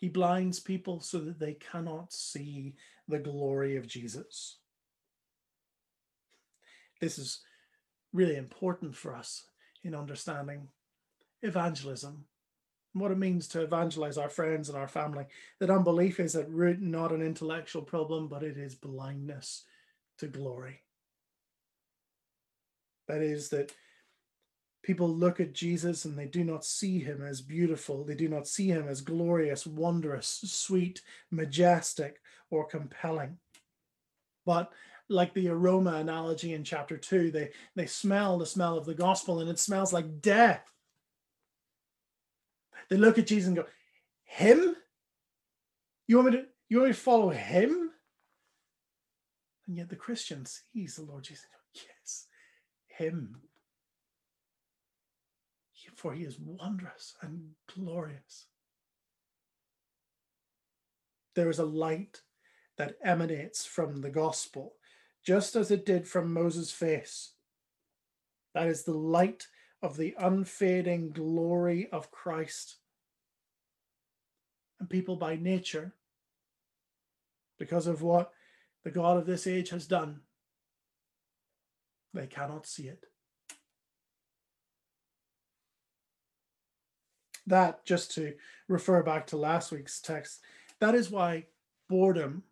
He 0.00 0.08
blinds 0.08 0.60
people 0.60 1.00
so 1.00 1.18
that 1.18 1.38
they 1.38 1.54
cannot 1.54 2.12
see 2.12 2.74
the 3.06 3.18
glory 3.18 3.76
of 3.76 3.86
Jesus. 3.86 4.56
This 7.00 7.18
is 7.18 7.40
really 8.12 8.36
important 8.36 8.96
for 8.96 9.14
us 9.14 9.44
in 9.84 9.94
understanding 9.94 10.68
evangelism 11.42 12.24
and 12.94 13.02
what 13.02 13.12
it 13.12 13.18
means 13.18 13.46
to 13.48 13.62
evangelize 13.62 14.18
our 14.18 14.28
friends 14.28 14.68
and 14.68 14.76
our 14.76 14.88
family. 14.88 15.26
That 15.58 15.70
unbelief 15.70 16.18
is 16.18 16.34
at 16.34 16.50
root 16.50 16.80
not 16.80 17.12
an 17.12 17.22
intellectual 17.22 17.82
problem, 17.82 18.28
but 18.28 18.42
it 18.42 18.56
is 18.56 18.74
blindness 18.74 19.64
to 20.18 20.26
glory. 20.26 20.80
That 23.06 23.22
is, 23.22 23.50
that 23.50 23.72
people 24.82 25.08
look 25.08 25.40
at 25.40 25.52
Jesus 25.52 26.04
and 26.04 26.18
they 26.18 26.26
do 26.26 26.44
not 26.44 26.64
see 26.64 26.98
him 26.98 27.22
as 27.22 27.40
beautiful, 27.40 28.04
they 28.04 28.14
do 28.14 28.28
not 28.28 28.48
see 28.48 28.68
him 28.68 28.88
as 28.88 29.00
glorious, 29.00 29.66
wondrous, 29.66 30.40
sweet, 30.44 31.02
majestic, 31.30 32.20
or 32.50 32.66
compelling. 32.66 33.38
But 34.46 34.72
like 35.08 35.34
the 35.34 35.48
aroma 35.48 35.94
analogy 35.94 36.54
in 36.54 36.64
chapter 36.64 36.96
two, 36.96 37.30
they, 37.30 37.50
they 37.76 37.86
smell 37.86 38.38
the 38.38 38.46
smell 38.46 38.78
of 38.78 38.86
the 38.86 38.94
gospel 38.94 39.40
and 39.40 39.50
it 39.50 39.58
smells 39.58 39.92
like 39.92 40.20
death 40.22 40.70
they 42.90 42.96
look 42.96 43.18
at 43.18 43.28
Jesus 43.28 43.46
and 43.46 43.56
go, 43.56 43.64
Him? 44.24 44.76
You 46.06 46.16
want 46.16 46.32
me 46.32 46.38
to 46.38 46.46
you 46.68 46.78
want 46.78 46.90
me 46.90 46.94
to 46.94 47.00
follow 47.00 47.30
him? 47.30 47.90
And 49.66 49.76
yet 49.76 49.88
the 49.88 49.96
Christian 49.96 50.44
sees 50.44 50.96
the 50.96 51.02
Lord 51.02 51.24
Jesus 51.24 51.46
Yes, 51.74 52.26
him. 52.88 53.40
For 56.00 56.14
he 56.14 56.24
is 56.24 56.38
wondrous 56.40 57.14
and 57.20 57.50
glorious. 57.74 58.46
There 61.34 61.50
is 61.50 61.58
a 61.58 61.66
light 61.66 62.22
that 62.78 62.96
emanates 63.04 63.66
from 63.66 64.00
the 64.00 64.08
gospel, 64.08 64.76
just 65.22 65.56
as 65.56 65.70
it 65.70 65.84
did 65.84 66.08
from 66.08 66.32
Moses' 66.32 66.70
face. 66.70 67.32
That 68.54 68.66
is 68.66 68.84
the 68.84 68.96
light 68.96 69.48
of 69.82 69.98
the 69.98 70.14
unfading 70.18 71.10
glory 71.10 71.90
of 71.92 72.10
Christ 72.10 72.76
and 74.78 74.88
people 74.88 75.16
by 75.16 75.36
nature, 75.36 75.92
because 77.58 77.86
of 77.86 78.00
what 78.00 78.32
the 78.84 78.90
God 78.90 79.18
of 79.18 79.26
this 79.26 79.46
age 79.46 79.68
has 79.68 79.86
done, 79.86 80.20
they 82.14 82.26
cannot 82.26 82.66
see 82.66 82.84
it. 82.84 83.04
That, 87.50 87.84
just 87.84 88.12
to 88.14 88.34
refer 88.68 89.02
back 89.02 89.26
to 89.28 89.36
last 89.36 89.72
week's 89.72 90.00
text, 90.00 90.40
that 90.78 90.94
is 90.94 91.10
why 91.10 91.46
boredom 91.88 92.44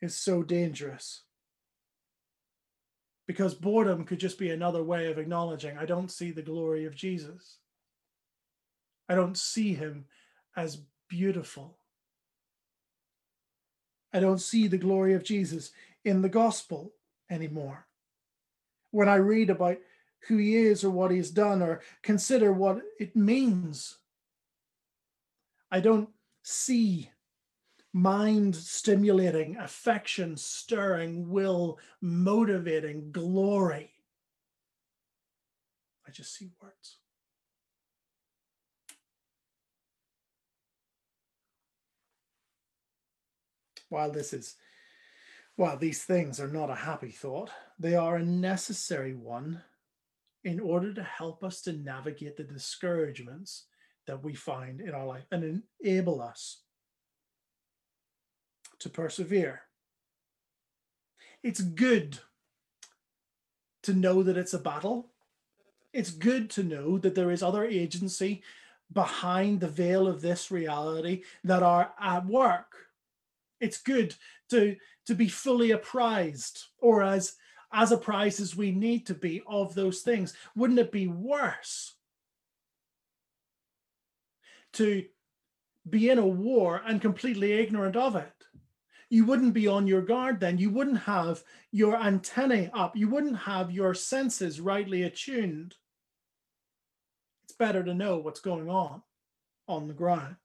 is 0.00 0.16
so 0.16 0.42
dangerous. 0.42 1.22
Because 3.28 3.54
boredom 3.54 4.04
could 4.04 4.18
just 4.18 4.38
be 4.38 4.50
another 4.50 4.82
way 4.82 5.10
of 5.10 5.18
acknowledging, 5.18 5.78
I 5.78 5.86
don't 5.86 6.10
see 6.10 6.32
the 6.32 6.42
glory 6.42 6.84
of 6.84 6.96
Jesus. 6.96 7.58
I 9.08 9.14
don't 9.14 9.38
see 9.38 9.74
him 9.74 10.06
as 10.56 10.80
beautiful. 11.08 11.78
I 14.12 14.18
don't 14.18 14.40
see 14.40 14.66
the 14.66 14.78
glory 14.78 15.14
of 15.14 15.22
Jesus 15.22 15.70
in 16.04 16.22
the 16.22 16.28
gospel 16.28 16.92
anymore. 17.30 17.86
When 18.90 19.08
I 19.08 19.14
read 19.14 19.48
about 19.48 19.78
who 20.28 20.36
he 20.36 20.56
is 20.56 20.84
or 20.84 20.90
what 20.90 21.10
he's 21.10 21.30
done 21.30 21.62
or 21.62 21.80
consider 22.02 22.52
what 22.52 22.80
it 22.98 23.14
means, 23.16 23.98
I 25.70 25.80
don't 25.80 26.10
see 26.42 27.10
mind 27.92 28.56
stimulating, 28.56 29.56
affection 29.56 30.36
stirring, 30.36 31.28
will 31.28 31.78
motivating 32.00 33.12
glory. 33.12 33.90
I 36.06 36.10
just 36.10 36.34
see 36.34 36.50
words. 36.60 36.98
while 43.92 44.10
this 44.10 44.32
is 44.32 44.56
while 45.56 45.76
these 45.76 46.02
things 46.02 46.40
are 46.40 46.48
not 46.48 46.70
a 46.70 46.74
happy 46.74 47.10
thought, 47.10 47.50
they 47.78 47.94
are 47.94 48.16
a 48.16 48.24
necessary 48.24 49.14
one 49.14 49.62
in 50.44 50.60
order 50.60 50.92
to 50.92 51.02
help 51.02 51.44
us 51.44 51.60
to 51.62 51.72
navigate 51.72 52.36
the 52.36 52.44
discouragements 52.44 53.66
that 54.06 54.22
we 54.22 54.34
find 54.34 54.80
in 54.80 54.90
our 54.90 55.06
life 55.06 55.24
and 55.30 55.62
enable 55.80 56.20
us 56.20 56.62
to 58.80 58.88
persevere. 58.88 59.62
It's 61.42 61.60
good 61.60 62.18
to 63.84 63.94
know 63.94 64.22
that 64.22 64.36
it's 64.36 64.54
a 64.54 64.58
battle. 64.58 65.10
It's 65.92 66.10
good 66.10 66.50
to 66.50 66.62
know 66.62 66.98
that 66.98 67.14
there 67.14 67.30
is 67.30 67.42
other 67.42 67.64
agency 67.64 68.42
behind 68.92 69.60
the 69.60 69.68
veil 69.68 70.06
of 70.06 70.20
this 70.20 70.50
reality 70.50 71.22
that 71.44 71.62
are 71.62 71.92
at 72.00 72.26
work. 72.26 72.74
It's 73.60 73.78
good 73.78 74.14
to, 74.50 74.76
to 75.06 75.14
be 75.14 75.28
fully 75.28 75.70
apprised 75.70 76.64
or 76.78 77.02
as, 77.02 77.36
as 77.72 77.92
apprised 77.92 78.40
as 78.40 78.56
we 78.56 78.70
need 78.70 79.06
to 79.06 79.14
be 79.14 79.42
of 79.46 79.74
those 79.74 80.00
things. 80.02 80.34
Wouldn't 80.54 80.78
it 80.78 80.92
be 80.92 81.06
worse 81.06 81.94
to 84.74 85.04
be 85.88 86.10
in 86.10 86.18
a 86.18 86.26
war 86.26 86.82
and 86.86 87.00
completely 87.00 87.52
ignorant 87.52 87.96
of 87.96 88.16
it? 88.16 88.32
You 89.08 89.26
wouldn't 89.26 89.52
be 89.52 89.66
on 89.66 89.86
your 89.86 90.00
guard 90.00 90.40
then. 90.40 90.56
You 90.56 90.70
wouldn't 90.70 91.00
have 91.00 91.42
your 91.70 91.96
antennae 91.96 92.70
up. 92.72 92.96
You 92.96 93.10
wouldn't 93.10 93.36
have 93.36 93.70
your 93.70 93.92
senses 93.92 94.60
rightly 94.60 95.02
attuned. 95.02 95.74
It's 97.44 97.52
better 97.52 97.82
to 97.82 97.92
know 97.92 98.16
what's 98.18 98.40
going 98.40 98.70
on 98.70 99.02
on 99.68 99.86
the 99.86 99.94
ground. 99.94 100.36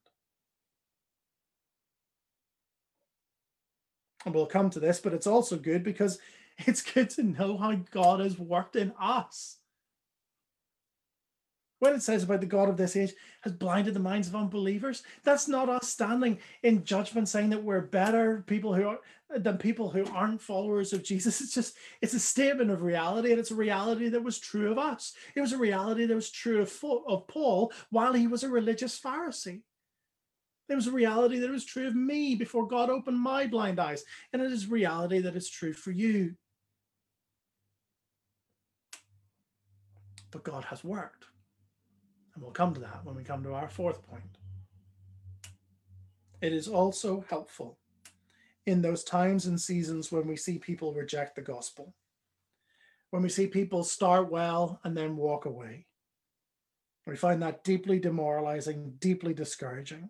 And 4.25 4.35
we'll 4.35 4.47
come 4.47 4.69
to 4.71 4.81
this, 4.81 4.99
but 4.99 5.13
it's 5.13 5.27
also 5.27 5.55
good 5.55 5.83
because 5.83 6.19
it's 6.59 6.81
good 6.81 7.09
to 7.11 7.23
know 7.23 7.57
how 7.57 7.75
God 7.91 8.19
has 8.19 8.37
worked 8.37 8.75
in 8.75 8.93
us. 8.99 9.57
When 11.79 11.93
it 11.93 12.01
says 12.01 12.23
about 12.23 12.39
the 12.39 12.47
God 12.47 12.69
of 12.69 12.77
this 12.77 12.95
age 12.95 13.13
has 13.41 13.53
blinded 13.53 13.93
the 13.93 13.99
minds 13.99 14.27
of 14.27 14.35
unbelievers, 14.35 15.03
that's 15.23 15.47
not 15.47 15.69
us 15.69 15.87
standing 15.87 16.39
in 16.63 16.83
judgment 16.83 17.29
saying 17.29 17.51
that 17.51 17.63
we're 17.63 17.81
better 17.81 18.43
people 18.47 18.73
who 18.73 18.87
are 18.87 18.99
than 19.29 19.57
people 19.57 19.91
who 19.91 20.05
aren't 20.05 20.41
followers 20.41 20.93
of 20.93 21.03
Jesus. 21.03 21.39
It's 21.39 21.53
just 21.53 21.77
it's 22.01 22.15
a 22.15 22.19
statement 22.19 22.71
of 22.71 22.81
reality, 22.81 23.29
and 23.29 23.39
it's 23.39 23.51
a 23.51 23.55
reality 23.55 24.09
that 24.09 24.23
was 24.23 24.39
true 24.39 24.71
of 24.71 24.79
us. 24.79 25.13
It 25.35 25.41
was 25.41 25.51
a 25.51 25.57
reality 25.57 26.05
that 26.07 26.15
was 26.15 26.31
true 26.31 26.61
of, 26.61 26.83
of 27.07 27.27
Paul 27.27 27.71
while 27.91 28.13
he 28.13 28.25
was 28.25 28.43
a 28.43 28.49
religious 28.49 28.99
Pharisee. 28.99 29.61
It 30.69 30.75
was 30.75 30.87
a 30.87 30.91
reality 30.91 31.39
that 31.39 31.49
was 31.49 31.63
true 31.63 31.87
of 31.87 31.95
me 31.95 32.35
before 32.35 32.67
God 32.67 32.89
opened 32.89 33.19
my 33.19 33.47
blind 33.47 33.79
eyes. 33.79 34.03
And 34.33 34.41
it 34.41 34.51
is 34.51 34.67
reality 34.67 35.19
that 35.19 35.35
is 35.35 35.49
true 35.49 35.73
for 35.73 35.91
you. 35.91 36.35
But 40.31 40.43
God 40.43 40.65
has 40.65 40.83
worked. 40.83 41.25
And 42.33 42.43
we'll 42.43 42.51
come 42.51 42.73
to 42.73 42.81
that 42.81 43.03
when 43.03 43.15
we 43.15 43.23
come 43.23 43.43
to 43.43 43.53
our 43.53 43.69
fourth 43.69 44.05
point. 44.07 44.37
It 46.41 46.53
is 46.53 46.67
also 46.67 47.25
helpful 47.29 47.79
in 48.67 48.81
those 48.81 49.03
times 49.03 49.45
and 49.45 49.59
seasons 49.59 50.11
when 50.11 50.27
we 50.27 50.35
see 50.35 50.59
people 50.59 50.93
reject 50.93 51.35
the 51.35 51.41
gospel, 51.41 51.95
when 53.09 53.23
we 53.23 53.29
see 53.29 53.47
people 53.47 53.83
start 53.83 54.29
well 54.29 54.79
and 54.83 54.95
then 54.95 55.15
walk 55.15 55.45
away. 55.45 55.87
We 57.07 57.15
find 57.15 57.41
that 57.41 57.63
deeply 57.63 57.99
demoralizing, 57.99 58.95
deeply 58.99 59.33
discouraging. 59.33 60.09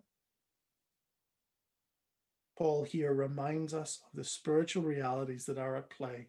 Paul 2.58 2.82
here 2.82 3.14
reminds 3.14 3.72
us 3.72 4.00
of 4.04 4.16
the 4.18 4.24
spiritual 4.24 4.82
realities 4.82 5.46
that 5.46 5.58
are 5.58 5.76
at 5.76 5.90
play. 5.90 6.26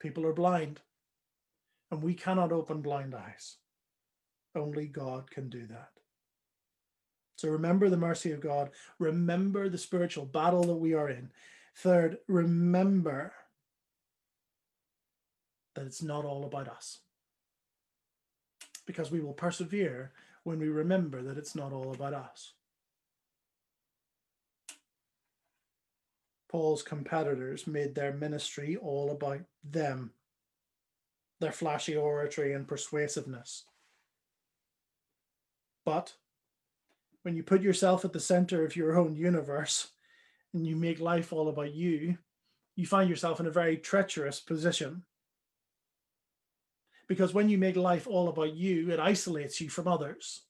People 0.00 0.24
are 0.26 0.32
blind, 0.32 0.80
and 1.94 2.02
we 2.02 2.12
cannot 2.12 2.50
open 2.50 2.82
blind 2.82 3.14
eyes. 3.14 3.58
Only 4.56 4.86
God 4.88 5.30
can 5.30 5.48
do 5.48 5.64
that. 5.68 5.90
So 7.36 7.48
remember 7.48 7.88
the 7.88 7.96
mercy 7.96 8.32
of 8.32 8.40
God. 8.40 8.70
Remember 8.98 9.68
the 9.68 9.78
spiritual 9.78 10.26
battle 10.26 10.64
that 10.64 10.74
we 10.74 10.92
are 10.92 11.08
in. 11.08 11.30
Third, 11.76 12.18
remember 12.26 13.32
that 15.76 15.86
it's 15.86 16.02
not 16.02 16.24
all 16.24 16.44
about 16.44 16.66
us. 16.66 16.98
Because 18.86 19.12
we 19.12 19.20
will 19.20 19.32
persevere 19.32 20.10
when 20.42 20.58
we 20.58 20.68
remember 20.68 21.22
that 21.22 21.38
it's 21.38 21.54
not 21.54 21.72
all 21.72 21.92
about 21.94 22.12
us. 22.12 22.54
Paul's 26.48 26.82
competitors 26.82 27.68
made 27.68 27.94
their 27.94 28.12
ministry 28.12 28.76
all 28.76 29.12
about 29.12 29.42
them, 29.62 30.10
their 31.44 31.52
flashy 31.52 31.94
oratory 31.94 32.54
and 32.54 32.66
persuasiveness. 32.66 33.64
But 35.84 36.14
when 37.22 37.36
you 37.36 37.42
put 37.42 37.60
yourself 37.60 38.04
at 38.04 38.14
the 38.14 38.20
center 38.20 38.64
of 38.64 38.74
your 38.74 38.98
own 38.98 39.14
universe 39.14 39.88
and 40.54 40.66
you 40.66 40.74
make 40.74 41.00
life 41.00 41.32
all 41.32 41.48
about 41.50 41.74
you, 41.74 42.16
you 42.76 42.86
find 42.86 43.10
yourself 43.10 43.40
in 43.40 43.46
a 43.46 43.50
very 43.50 43.76
treacherous 43.76 44.40
position. 44.40 45.02
Because 47.06 47.34
when 47.34 47.50
you 47.50 47.58
make 47.58 47.76
life 47.76 48.06
all 48.06 48.28
about 48.28 48.54
you, 48.54 48.90
it 48.90 48.98
isolates 48.98 49.60
you 49.60 49.68
from 49.68 49.86
others. 49.86 50.44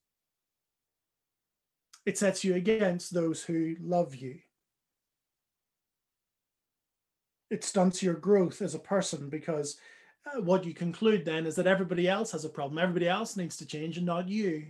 It 2.06 2.16
sets 2.16 2.44
you 2.44 2.54
against 2.54 3.12
those 3.12 3.42
who 3.42 3.74
love 3.80 4.14
you 4.14 4.38
it 7.54 7.62
stunts 7.64 8.02
your 8.02 8.14
growth 8.14 8.60
as 8.60 8.74
a 8.74 8.80
person 8.80 9.28
because 9.28 9.76
what 10.40 10.64
you 10.64 10.74
conclude 10.74 11.24
then 11.24 11.46
is 11.46 11.54
that 11.56 11.66
everybody 11.66 12.08
else 12.08 12.32
has 12.32 12.44
a 12.44 12.48
problem. 12.48 12.78
Everybody 12.78 13.08
else 13.08 13.36
needs 13.36 13.56
to 13.58 13.66
change 13.66 13.96
and 13.96 14.06
not 14.06 14.28
you. 14.28 14.66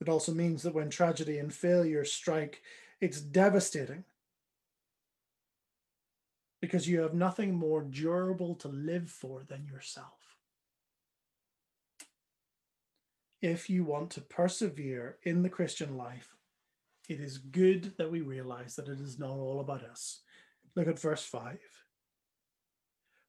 It 0.00 0.08
also 0.08 0.32
means 0.32 0.62
that 0.62 0.74
when 0.74 0.90
tragedy 0.90 1.38
and 1.38 1.52
failure 1.52 2.04
strike, 2.04 2.62
it's 3.00 3.20
devastating 3.20 4.04
because 6.60 6.88
you 6.88 7.00
have 7.00 7.14
nothing 7.14 7.54
more 7.54 7.82
durable 7.82 8.54
to 8.56 8.68
live 8.68 9.10
for 9.10 9.42
than 9.48 9.66
yourself. 9.66 10.36
If 13.40 13.68
you 13.68 13.84
want 13.84 14.10
to 14.10 14.20
persevere 14.20 15.18
in 15.24 15.42
the 15.42 15.48
Christian 15.48 15.96
life, 15.96 16.36
it 17.08 17.20
is 17.20 17.38
good 17.38 17.94
that 17.98 18.10
we 18.10 18.20
realize 18.20 18.76
that 18.76 18.88
it 18.88 19.00
is 19.00 19.18
not 19.18 19.30
all 19.30 19.60
about 19.60 19.82
us. 19.82 20.20
Look 20.76 20.86
at 20.86 21.00
verse 21.00 21.24
5. 21.24 21.58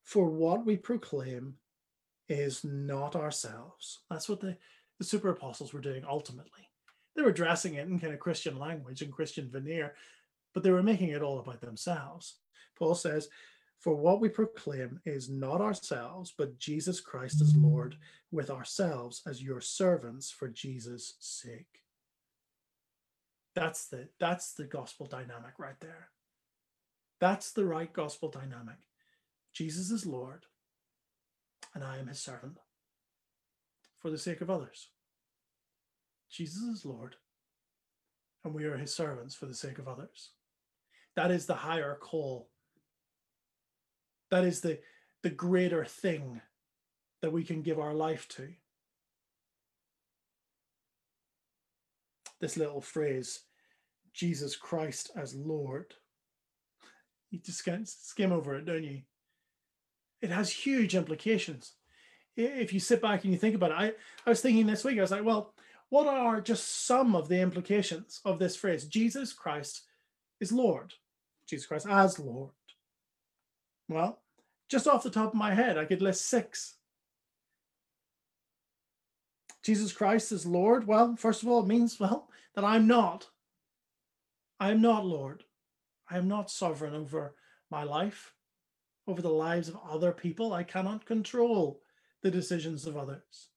For 0.04 0.30
what 0.30 0.66
we 0.66 0.78
proclaim 0.78 1.56
is 2.30 2.64
not 2.64 3.16
ourselves. 3.16 4.00
That's 4.10 4.30
what 4.30 4.40
the, 4.40 4.58
the 5.00 5.06
super 5.06 5.30
apostles 5.30 5.74
were 5.74 5.82
doing 5.82 6.04
ultimately. 6.08 6.70
They 7.16 7.22
were 7.22 7.32
dressing 7.32 7.76
it 7.76 7.88
in 7.88 8.00
kind 8.00 8.14
of 8.14 8.20
Christian 8.20 8.58
language 8.58 9.02
and 9.02 9.12
Christian 9.12 9.50
veneer, 9.50 9.94
but 10.54 10.64
they 10.64 10.72
were 10.72 10.84
making 10.84 11.10
it 11.10 11.22
all 11.22 11.40
about 11.40 11.62
themselves. 11.62 12.36
Paul 12.78 12.96
says, 12.96 13.30
For 13.80 13.96
what 13.96 14.20
we 14.20 14.30
proclaim 14.30 15.00
is 15.06 15.30
not 15.30 15.62
ourselves, 15.62 16.34
but 16.38 16.58
Jesus 16.58 17.00
Christ 17.00 17.42
as 17.42 17.56
Lord, 17.56 17.98
with 18.32 18.50
ourselves 18.50 19.22
as 19.28 19.44
your 19.44 19.62
servants 19.62 20.32
for 20.32 20.48
Jesus' 20.48 21.16
sake. 21.20 21.84
That's 23.56 23.86
the 23.86 24.10
that's 24.20 24.54
the 24.54 24.64
gospel 24.64 25.06
dynamic 25.06 25.60
right 25.60 25.80
there. 25.80 26.10
That's 27.20 27.52
the 27.52 27.66
right 27.66 27.94
gospel 27.94 28.30
dynamic. 28.30 28.78
Jesus 29.54 29.92
is 29.92 30.06
Lord, 30.06 30.46
and 31.74 31.84
I 31.84 31.98
am 31.98 32.08
his 32.08 32.20
servant 32.20 32.58
for 34.00 34.10
the 34.10 34.18
sake 34.18 34.42
of 34.42 34.50
others. 34.50 34.90
Jesus 36.30 36.64
is 36.64 36.86
Lord, 36.86 37.16
and 38.44 38.54
we 38.54 38.66
are 38.66 38.78
his 38.78 38.94
servants 38.94 39.36
for 39.36 39.46
the 39.46 39.54
sake 39.54 39.78
of 39.78 39.88
others. 39.88 40.32
That 41.16 41.32
is 41.32 41.46
the 41.46 41.54
higher 41.54 41.96
call. 41.96 42.50
That 44.32 44.44
is 44.44 44.62
the, 44.62 44.80
the 45.22 45.30
greater 45.30 45.86
thing 45.86 46.42
that 47.22 47.32
we 47.32 47.44
can 47.44 47.62
give 47.62 47.80
our 47.80 47.94
life 47.94 48.28
to. 48.30 48.50
this 52.44 52.58
little 52.58 52.82
phrase, 52.82 53.40
Jesus 54.14 54.58
Christ 54.58 55.12
as 55.16 55.34
Lord. 55.34 55.94
You 57.32 57.40
just 57.40 57.64
skim 57.86 58.34
over 58.34 58.58
it, 58.58 58.66
don't 58.66 58.84
you? 58.84 59.04
It 60.24 60.32
has 60.32 60.50
huge 60.50 60.96
implications. 60.96 61.74
If 62.38 62.74
you 62.74 62.80
sit 62.80 63.02
back 63.02 63.24
and 63.24 63.34
you 63.34 63.38
think 63.38 63.56
about 63.56 63.72
it, 63.72 63.78
I, 63.78 63.92
I 64.26 64.30
was 64.30 64.42
thinking 64.42 64.66
this 64.66 64.86
week, 64.86 64.98
I 64.98 65.02
was 65.02 65.12
like, 65.12 65.26
well, 65.26 65.54
what 65.90 66.08
are 66.08 66.40
just 66.40 66.86
some 66.88 67.14
of 67.14 67.28
the 67.28 67.40
implications 67.42 68.22
of 68.24 68.40
this 68.40 68.56
phrase? 68.56 68.86
Jesus 68.86 69.34
Christ 69.34 69.84
is 70.40 70.52
Lord. 70.52 70.94
Jesus 71.48 71.68
Christ 71.68 71.86
as 71.90 72.18
Lord. 72.18 72.52
Well, 73.90 74.22
just 74.70 74.88
off 74.88 75.04
the 75.04 75.10
top 75.10 75.34
of 75.34 75.38
my 75.38 75.54
head, 75.54 75.78
I 75.78 75.84
could 75.86 76.02
list 76.02 76.28
six. 76.28 76.78
Jesus 79.62 79.92
Christ 79.92 80.32
is 80.32 80.46
Lord. 80.46 80.88
Well, 80.88 81.16
first 81.18 81.44
of 81.44 81.50
all, 81.50 81.60
it 81.64 81.68
means, 81.68 82.00
well, 82.00 82.30
that 82.56 82.64
I'm 82.64 82.88
not. 82.88 83.28
I 84.58 84.72
am 84.72 84.82
not 84.82 85.06
Lord. 85.06 85.44
I 86.10 86.18
am 86.18 86.30
not 86.30 86.50
sovereign 86.50 86.96
over 86.96 87.36
my 87.70 87.84
life, 87.84 88.33
over 89.08 89.22
the 89.22 89.30
lives 89.30 89.68
of 89.70 89.78
other 89.90 90.12
people. 90.12 90.54
I 90.54 90.64
cannot 90.64 91.06
control 91.06 91.82
the 92.22 92.32
decisions 92.32 92.86
of 92.86 92.98
others. 92.98 93.50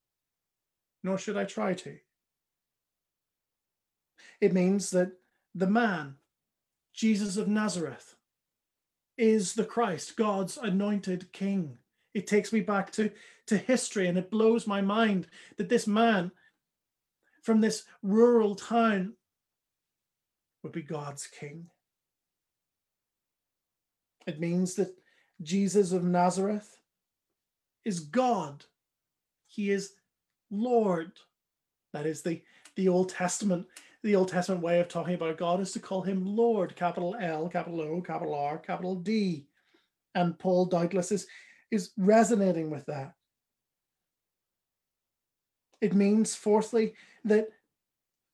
nor 1.03 1.17
should 1.17 1.37
I 1.37 1.45
try 1.45 1.73
to. 1.73 1.99
It 4.41 4.53
means 4.53 4.91
that 4.91 5.13
the 5.55 5.69
man, 5.69 6.17
Jesus 6.93 7.37
of 7.37 7.47
Nazareth, 7.47 8.17
is 9.17 9.55
the 9.55 9.65
Christ, 9.65 10.17
God's 10.17 10.59
anointed 10.59 11.33
king. 11.33 11.79
It 12.13 12.27
takes 12.27 12.53
me 12.53 12.61
back 12.61 12.91
to, 12.93 13.13
to 13.47 13.57
history 13.57 14.09
and 14.09 14.19
it 14.19 14.31
blows 14.31 14.67
my 14.67 14.81
mind 14.81 15.29
that 15.59 15.69
this 15.69 15.87
man 15.87 16.33
from 17.41 17.61
this 17.61 17.85
rural 18.03 18.57
town 18.57 19.15
would 20.63 20.73
be 20.73 20.83
God's 20.83 21.29
king. 21.29 21.71
It 24.27 24.41
means 24.41 24.75
that 24.75 24.93
Jesus 25.43 25.93
of 25.93 26.05
Nazareth 26.05 26.79
is 27.85 28.01
God. 28.01 28.65
He 29.47 29.71
is 29.71 29.93
Lord. 30.51 31.13
That 31.93 32.07
is 32.07 32.23
the, 32.23 32.43
the 32.75 32.89
Old 32.89 33.11
Testament. 33.11 33.67
The 34.03 34.17
Old 34.17 34.29
Testament 34.29 34.63
way 34.63 34.81
of 34.81 34.89
talking 34.89 35.15
about 35.15 35.39
God 35.39 35.61
is 35.61 35.73
to 35.73 35.81
call 35.81 36.03
him 36.03 36.25
Lord, 36.25 36.77
capital 36.77 37.17
L, 37.21 37.49
capital 37.49 37.81
O, 37.81 38.01
capital 38.01 38.35
R, 38.35 38.59
capital 38.59 38.95
D. 38.95 39.47
And 40.15 40.39
Paul 40.39 40.67
doubtless 40.67 41.13
is, 41.13 41.27
is 41.71 41.91
resonating 41.97 42.71
with 42.71 42.87
that. 42.87 43.15
It 45.81 45.95
means, 45.95 46.35
fourthly, 46.35 46.95
that 47.25 47.49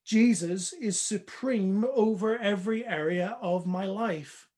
Jesus 0.04 0.72
is 0.72 1.00
supreme 1.00 1.84
over 1.94 2.38
every 2.38 2.86
area 2.86 3.36
of 3.40 3.66
my 3.66 3.84
life. 3.84 4.48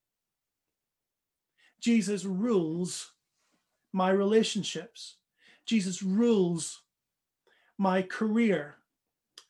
Jesus 1.84 2.24
rules 2.24 3.12
my 3.92 4.08
relationships. 4.08 5.16
Jesus 5.66 6.02
rules 6.02 6.80
my 7.76 8.00
career 8.00 8.76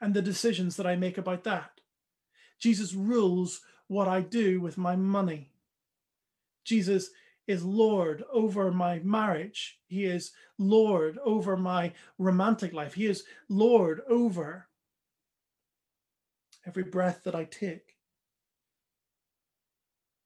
and 0.00 0.14
the 0.14 0.20
decisions 0.20 0.74
that 0.74 0.84
I 0.84 0.96
make 0.96 1.16
about 1.16 1.44
that. 1.44 1.80
Jesus 2.58 2.92
rules 2.92 3.60
what 3.86 4.08
I 4.08 4.20
do 4.20 4.60
with 4.60 4.76
my 4.76 4.96
money. 4.96 5.52
Jesus 6.64 7.10
is 7.46 7.64
Lord 7.64 8.24
over 8.32 8.72
my 8.72 8.98
marriage. 9.04 9.78
He 9.86 10.04
is 10.04 10.32
Lord 10.58 11.18
over 11.24 11.56
my 11.56 11.92
romantic 12.18 12.72
life. 12.72 12.94
He 12.94 13.06
is 13.06 13.22
Lord 13.48 14.00
over 14.08 14.66
every 16.66 16.82
breath 16.82 17.20
that 17.22 17.36
I 17.36 17.44
take. 17.44 17.83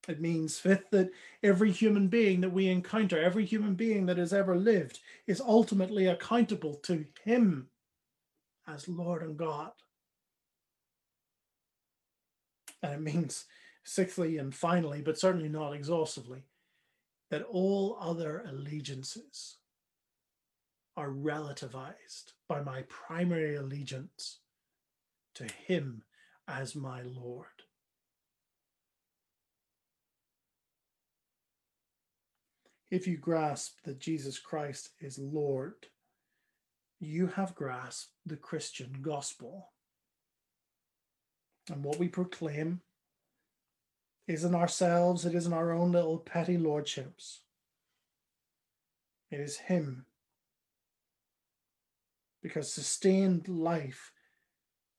It 0.08 0.20
means, 0.22 0.58
fifth, 0.58 0.90
that 0.90 1.10
every 1.42 1.70
human 1.70 2.08
being 2.08 2.40
that 2.40 2.52
we 2.52 2.68
encounter, 2.68 3.20
every 3.22 3.44
human 3.44 3.74
being 3.74 4.06
that 4.06 4.16
has 4.16 4.32
ever 4.32 4.56
lived, 4.56 5.00
is 5.26 5.38
ultimately 5.38 6.06
accountable 6.06 6.76
to 6.84 7.04
Him 7.24 7.68
as 8.66 8.88
Lord 8.88 9.22
and 9.22 9.36
God. 9.36 9.72
And 12.82 12.94
it 12.94 13.00
means, 13.02 13.44
sixthly 13.84 14.38
and 14.38 14.54
finally, 14.54 15.02
but 15.02 15.18
certainly 15.18 15.48
not 15.50 15.74
exhaustively, 15.74 16.44
that 17.30 17.42
all 17.42 17.98
other 18.00 18.44
allegiances 18.48 19.58
are 20.96 21.10
relativized 21.10 22.32
by 22.48 22.62
my 22.62 22.82
primary 22.88 23.56
allegiance 23.56 24.38
to 25.34 25.44
Him 25.44 26.02
as 26.48 26.74
my 26.74 27.02
Lord. 27.02 27.57
If 32.90 33.06
you 33.06 33.16
grasp 33.16 33.78
that 33.84 34.00
Jesus 34.00 34.38
Christ 34.38 34.90
is 35.00 35.18
Lord, 35.18 35.74
you 37.00 37.26
have 37.28 37.54
grasped 37.54 38.12
the 38.24 38.36
Christian 38.36 38.98
gospel. 39.02 39.68
And 41.70 41.84
what 41.84 41.98
we 41.98 42.08
proclaim 42.08 42.80
isn't 44.26 44.54
ourselves, 44.54 45.24
it 45.24 45.34
isn't 45.34 45.52
our 45.52 45.72
own 45.72 45.92
little 45.92 46.18
petty 46.18 46.56
lordships. 46.56 47.40
It 49.30 49.40
is 49.40 49.58
Him. 49.58 50.06
Because 52.42 52.72
sustained 52.72 53.48
life 53.48 54.12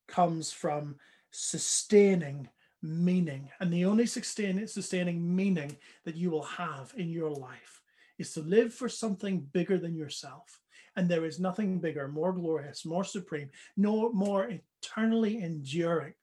comes 0.07 0.51
from 0.51 0.97
sustaining 1.31 2.49
meaning. 2.81 3.49
And 3.59 3.73
the 3.73 3.85
only 3.85 4.05
sustain, 4.05 4.65
sustaining 4.67 5.35
meaning 5.35 5.77
that 6.05 6.15
you 6.15 6.29
will 6.29 6.43
have 6.43 6.93
in 6.95 7.09
your 7.09 7.31
life 7.31 7.78
is 8.19 8.33
to 8.33 8.41
live 8.41 8.73
for 8.73 8.89
something 8.89 9.47
bigger 9.51 9.77
than 9.77 9.95
yourself. 9.95 10.59
And 10.95 11.07
there 11.07 11.25
is 11.25 11.39
nothing 11.39 11.79
bigger, 11.79 12.07
more 12.07 12.33
glorious, 12.33 12.85
more 12.85 13.05
supreme, 13.05 13.49
no 13.77 14.11
more 14.11 14.49
eternally 14.83 15.41
enduring 15.41 16.13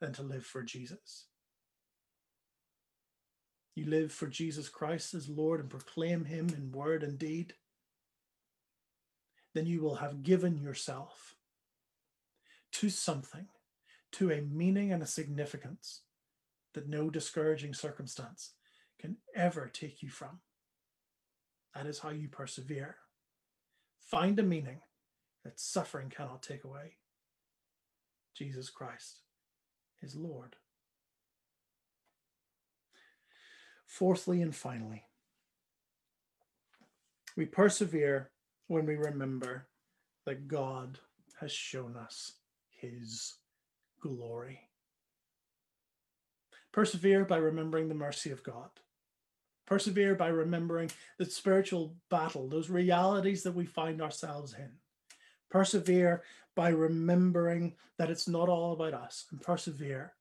than 0.00 0.12
to 0.14 0.22
live 0.22 0.46
for 0.46 0.62
Jesus. 0.62 1.26
You 3.74 3.86
live 3.86 4.12
for 4.12 4.26
Jesus 4.26 4.68
Christ 4.68 5.14
as 5.14 5.28
Lord 5.28 5.60
and 5.60 5.70
proclaim 5.70 6.24
him 6.24 6.48
in 6.48 6.72
word 6.72 7.02
and 7.02 7.18
deed. 7.18 7.54
Then 9.54 9.66
you 9.66 9.82
will 9.82 9.96
have 9.96 10.22
given 10.22 10.58
yourself 10.58 11.36
to 12.72 12.88
something 12.88 13.46
to 14.12 14.30
a 14.30 14.40
meaning 14.40 14.92
and 14.92 15.02
a 15.02 15.06
significance 15.06 16.02
that 16.74 16.88
no 16.88 17.10
discouraging 17.10 17.74
circumstance 17.74 18.52
can 18.98 19.16
ever 19.34 19.70
take 19.72 20.02
you 20.02 20.08
from. 20.08 20.40
That 21.74 21.86
is 21.86 21.98
how 22.00 22.10
you 22.10 22.28
persevere. 22.28 22.96
Find 24.00 24.38
a 24.38 24.42
meaning 24.42 24.80
that 25.44 25.58
suffering 25.58 26.10
cannot 26.10 26.42
take 26.42 26.64
away. 26.64 26.96
Jesus 28.34 28.70
Christ 28.70 29.20
is 30.02 30.14
Lord. 30.14 30.56
Fourthly 33.86 34.40
and 34.40 34.54
finally, 34.54 35.04
we 37.36 37.44
persevere 37.46 38.30
when 38.68 38.86
we 38.86 38.96
remember 38.96 39.66
that 40.24 40.48
God 40.48 40.98
has 41.40 41.52
shown 41.52 41.96
us 41.96 42.32
his 42.70 43.34
glory. 44.00 44.60
Persevere 46.72 47.24
by 47.24 47.36
remembering 47.36 47.88
the 47.88 47.94
mercy 47.94 48.30
of 48.30 48.42
God. 48.42 48.70
Persevere 49.66 50.14
by 50.14 50.28
remembering 50.28 50.90
the 51.18 51.24
spiritual 51.24 51.94
battle, 52.10 52.48
those 52.48 52.68
realities 52.68 53.42
that 53.44 53.54
we 53.54 53.64
find 53.64 54.02
ourselves 54.02 54.54
in. 54.54 54.70
Persevere 55.50 56.22
by 56.54 56.70
remembering 56.70 57.74
that 57.98 58.10
it's 58.10 58.28
not 58.28 58.48
all 58.48 58.72
about 58.72 58.94
us. 58.94 59.26
And 59.30 59.40
persevere 59.40 60.14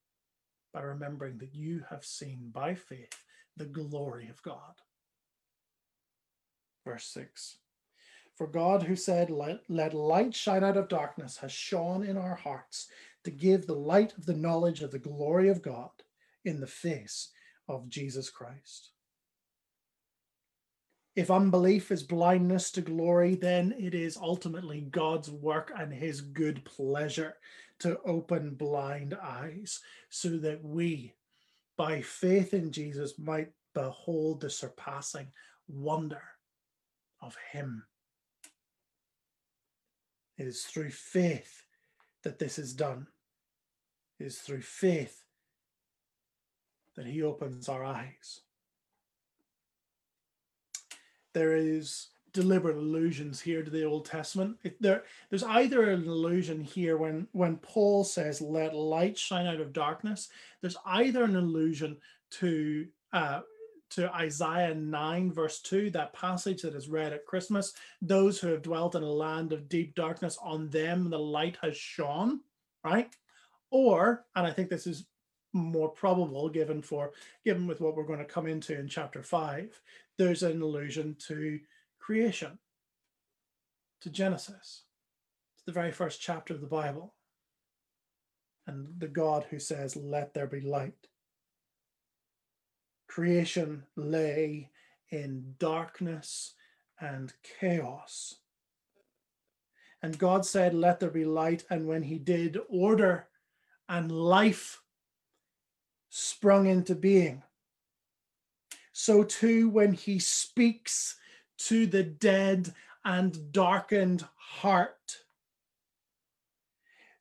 by 0.74 0.82
remembering 0.82 1.38
that 1.40 1.56
you 1.56 1.84
have 1.90 2.06
seen 2.06 2.50
by 2.54 2.76
faith 2.76 3.24
the 3.58 3.66
glory 3.66 4.30
of 4.30 4.42
God. 4.44 4.82
Verse 6.86 7.06
6 7.08 7.58
For 8.38 8.48
God, 8.48 8.84
who 8.84 8.96
said, 8.96 9.30
let, 9.30 9.62
let 9.70 9.94
light 9.94 10.36
shine 10.36 10.64
out 10.64 10.78
of 10.78 10.88
darkness, 10.88 11.38
has 11.38 11.52
shone 11.52 12.04
in 12.04 12.18
our 12.18 12.36
hearts 12.36 12.88
to 13.24 13.32
give 13.32 13.68
the 13.68 13.76
light 13.76 14.18
of 14.18 14.26
the 14.26 14.36
knowledge 14.36 14.82
of 14.82 14.92
the 14.92 15.00
glory 15.00 15.50
of 15.50 15.62
God 15.62 15.92
in 16.44 16.60
the 16.60 16.68
face 16.68 17.30
of 17.68 17.90
Jesus 17.90 18.30
Christ. 18.30 18.92
If 21.16 21.30
unbelief 21.30 21.92
is 21.92 22.04
blindness 22.04 22.72
to 22.72 22.82
glory, 22.82 23.36
then 23.36 23.76
it 23.78 23.94
is 23.94 24.16
ultimately 24.16 24.82
God's 24.82 25.30
work 25.30 25.72
and 25.78 25.94
his 25.94 26.22
good 26.22 26.64
pleasure 26.64 27.36
to 27.80 28.00
open 28.06 28.56
blind 28.56 29.18
eyes 29.22 29.82
so 30.10 30.38
that 30.38 30.64
we, 30.64 31.14
by 31.76 32.02
faith 32.02 32.54
in 32.54 32.72
Jesus, 32.72 33.20
might 33.20 33.52
behold 33.74 34.40
the 34.40 34.50
surpassing 34.50 35.28
wonder 35.68 36.22
of 37.22 37.36
him. 37.52 37.84
It 40.38 40.48
is 40.48 40.64
through 40.64 40.92
faith 40.92 41.64
that 42.24 42.40
this 42.40 42.58
is 42.58 42.74
done. 42.74 43.08
It 44.20 44.28
is 44.28 44.40
through 44.40 44.62
faith 44.62 45.24
that 46.96 47.06
he 47.06 47.22
opens 47.22 47.68
our 47.68 47.84
eyes. 47.84 48.42
There 51.34 51.56
is 51.56 52.10
deliberate 52.34 52.78
allusions 52.78 53.42
here 53.42 53.64
to 53.64 53.70
the 53.70 53.84
Old 53.84 54.06
Testament. 54.06 54.58
It, 54.64 54.82
there, 54.82 55.04
there's 55.30 55.44
either 55.44 55.90
an 55.90 56.08
allusion 56.08 56.62
here 56.62 56.98
when, 56.98 57.28
when 57.34 57.58
Paul 57.58 58.04
says, 58.04 58.42
let 58.42 58.74
light 58.74 59.18
shine 59.18 59.48
out 59.48 59.60
of 59.60 59.74
darkness. 59.74 60.30
There's 60.62 60.78
either 60.86 61.24
an 61.24 61.36
allusion 61.36 61.98
to 62.32 62.88
uh, 63.12 63.42
to 63.92 64.14
Isaiah 64.14 64.74
9, 64.74 65.34
verse 65.34 65.60
2, 65.62 65.92
that 65.92 66.14
passage 66.14 66.62
that 66.62 66.76
is 66.76 66.88
read 66.88 67.12
at 67.12 67.26
Christmas. 67.26 67.74
Those 68.02 68.40
who 68.40 68.48
have 68.48 68.62
dwelt 68.62 68.96
in 68.96 69.04
a 69.04 69.12
land 69.12 69.52
of 69.52 69.68
deep 69.68 69.96
darkness, 69.96 70.38
on 70.42 70.70
them 70.70 71.10
the 71.10 71.20
light 71.20 71.58
has 71.62 71.76
shone, 71.76 72.40
right? 72.86 73.14
Or, 73.70 74.26
and 74.36 74.48
I 74.48 74.52
think 74.52 74.70
this 74.70 74.88
is 74.88 75.08
more 75.54 75.90
probable 75.90 76.48
given 76.48 76.82
for 76.82 77.12
given 77.44 77.68
with 77.68 77.82
what 77.82 77.96
we're 77.96 78.06
going 78.06 78.20
to 78.20 78.26
come 78.26 78.48
into 78.48 78.80
in 78.80 78.88
chapter 78.88 79.22
5, 79.22 79.82
there's 80.18 80.44
an 80.44 80.62
allusion 80.62 81.16
to 81.28 81.60
creation, 82.00 82.60
to 84.02 84.10
Genesis, 84.10 84.84
to 85.58 85.66
the 85.66 85.72
very 85.72 85.92
first 85.92 86.22
chapter 86.22 86.54
of 86.54 86.62
the 86.62 86.68
Bible 86.68 87.14
and 88.68 88.88
the 89.00 89.08
God 89.08 89.46
who 89.50 89.60
says, 89.60 89.96
Let 89.96 90.34
there 90.34 90.48
be 90.48 90.62
light. 90.62 91.08
Creation 93.08 93.84
lay 93.96 94.70
in 95.10 95.56
darkness 95.60 96.54
and 97.00 97.34
chaos. 97.60 98.36
And 100.02 100.18
God 100.18 100.46
said, 100.46 100.74
Let 100.74 101.00
there 101.00 101.10
be 101.10 101.26
light. 101.26 101.66
And 101.70 101.88
when 101.88 102.04
He 102.04 102.18
did, 102.18 102.58
order 102.70 103.28
and 103.90 104.12
life 104.12 104.82
sprung 106.10 106.68
into 106.68 106.96
being. 106.96 107.44
So 109.02 109.24
too, 109.24 109.68
when 109.68 109.94
He 109.94 110.20
speaks 110.20 111.16
to 111.58 111.88
the 111.88 112.04
dead 112.04 112.72
and 113.04 113.52
darkened 113.52 114.24
heart, 114.36 115.18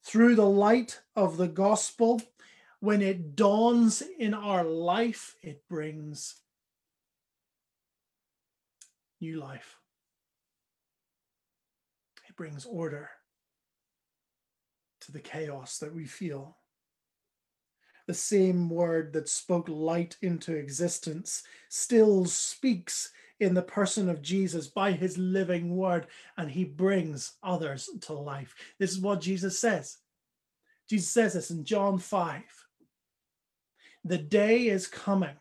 through 0.02 0.34
the 0.34 0.44
light 0.44 1.00
of 1.16 1.38
the 1.38 1.48
gospel, 1.48 2.20
when 2.80 3.00
it 3.00 3.34
dawns 3.34 4.02
in 4.18 4.34
our 4.34 4.62
life, 4.62 5.36
it 5.40 5.66
brings 5.70 6.42
new 9.18 9.40
life. 9.40 9.78
It 12.28 12.36
brings 12.36 12.66
order 12.66 13.08
to 15.00 15.12
the 15.12 15.20
chaos 15.20 15.78
that 15.78 15.94
we 15.94 16.04
feel. 16.04 16.58
The 18.10 18.14
same 18.14 18.68
word 18.68 19.12
that 19.12 19.28
spoke 19.28 19.68
light 19.68 20.16
into 20.20 20.56
existence 20.56 21.44
still 21.68 22.24
speaks 22.24 23.12
in 23.38 23.54
the 23.54 23.62
person 23.62 24.08
of 24.08 24.20
Jesus 24.20 24.66
by 24.66 24.90
his 24.90 25.16
living 25.16 25.76
word, 25.76 26.08
and 26.36 26.50
he 26.50 26.64
brings 26.64 27.34
others 27.40 27.88
to 28.00 28.12
life. 28.12 28.52
This 28.80 28.90
is 28.90 28.98
what 28.98 29.20
Jesus 29.20 29.60
says. 29.60 29.98
Jesus 30.88 31.08
says 31.08 31.34
this 31.34 31.52
in 31.52 31.62
John 31.62 32.00
5. 32.00 32.42
The 34.02 34.18
day 34.18 34.66
is 34.66 34.88
coming 34.88 35.36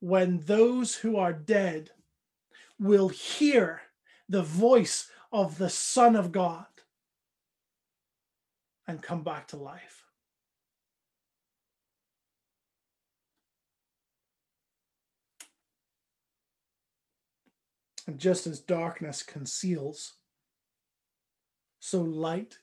when 0.00 0.40
those 0.40 0.94
who 0.94 1.16
are 1.16 1.32
dead 1.32 1.88
will 2.78 3.08
hear 3.08 3.80
the 4.28 4.42
voice 4.42 5.10
of 5.32 5.56
the 5.56 5.70
Son 5.70 6.16
of 6.16 6.32
God 6.32 6.66
and 8.86 9.00
come 9.00 9.22
back 9.22 9.48
to 9.48 9.56
life. 9.56 9.97
And 18.08 18.18
just 18.18 18.46
as 18.46 18.58
darkness 18.58 19.22
conceals, 19.22 20.14
so 21.78 22.00
light 22.00 22.56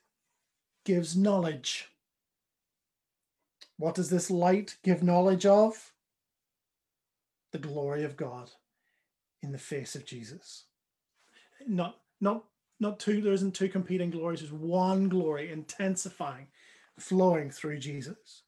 gives 0.85 1.15
knowledge. 1.15 1.91
What 3.77 3.93
does 3.93 4.09
this 4.09 4.31
light 4.31 4.77
give 4.83 5.03
knowledge 5.03 5.45
of? 5.45 5.91
The 7.51 7.59
glory 7.59 8.03
of 8.03 8.17
God 8.17 8.49
in 9.43 9.51
the 9.51 9.59
face 9.59 9.93
of 9.93 10.03
Jesus. 10.03 10.63
Not, 11.67 11.99
not, 12.19 12.45
not 12.79 12.99
two, 12.99 13.21
there 13.21 13.31
isn't 13.31 13.53
two 13.53 13.69
competing 13.69 14.09
glories, 14.09 14.39
there's 14.39 14.51
one 14.51 15.09
glory 15.09 15.51
intensifying, 15.51 16.47
flowing 16.97 17.51
through 17.51 17.77
Jesus. 17.77 18.41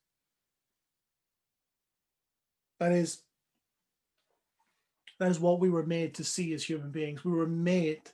That 2.79 2.91
is 2.91 3.19
that 5.19 5.31
is 5.31 5.39
what 5.39 5.59
we 5.59 5.69
were 5.69 5.85
made 5.85 6.13
to 6.15 6.23
see 6.23 6.53
as 6.53 6.63
human 6.63 6.91
beings. 6.91 7.23
We 7.23 7.31
were 7.31 7.47
made 7.47 8.11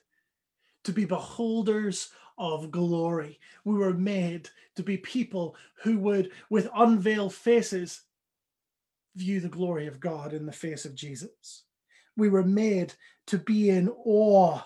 to 0.84 0.92
be 0.92 1.04
beholders 1.04 2.10
of 2.38 2.70
glory. 2.70 3.38
We 3.64 3.74
were 3.74 3.94
made 3.94 4.50
to 4.76 4.82
be 4.82 4.96
people 4.96 5.56
who 5.82 5.98
would, 5.98 6.30
with 6.50 6.68
unveiled 6.74 7.34
faces, 7.34 8.02
view 9.14 9.40
the 9.40 9.48
glory 9.48 9.86
of 9.86 10.00
God 10.00 10.32
in 10.32 10.46
the 10.46 10.52
face 10.52 10.84
of 10.84 10.94
Jesus. 10.94 11.62
We 12.16 12.28
were 12.28 12.44
made 12.44 12.94
to 13.26 13.38
be 13.38 13.70
in 13.70 13.88
awe 13.88 14.62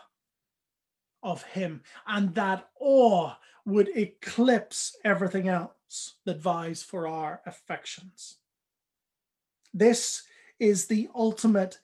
of 1.22 1.42
Him, 1.42 1.82
and 2.06 2.34
that 2.34 2.68
awe 2.80 3.34
would 3.64 3.88
eclipse 3.96 4.96
everything 5.04 5.48
else 5.48 6.14
that 6.24 6.40
vies 6.40 6.82
for 6.82 7.06
our 7.06 7.42
affections. 7.44 8.36
This 9.74 10.22
is 10.58 10.86
the 10.86 11.08
ultimate 11.14 11.78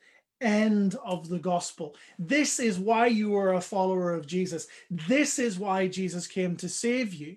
end 0.44 0.94
of 1.04 1.28
the 1.28 1.38
gospel. 1.38 1.96
This 2.18 2.60
is 2.60 2.78
why 2.78 3.06
you 3.06 3.36
are 3.36 3.54
a 3.54 3.60
follower 3.60 4.14
of 4.14 4.26
Jesus. 4.26 4.66
This 4.90 5.38
is 5.38 5.58
why 5.58 5.88
Jesus 5.88 6.26
came 6.26 6.56
to 6.56 6.68
save 6.68 7.14
you. 7.14 7.36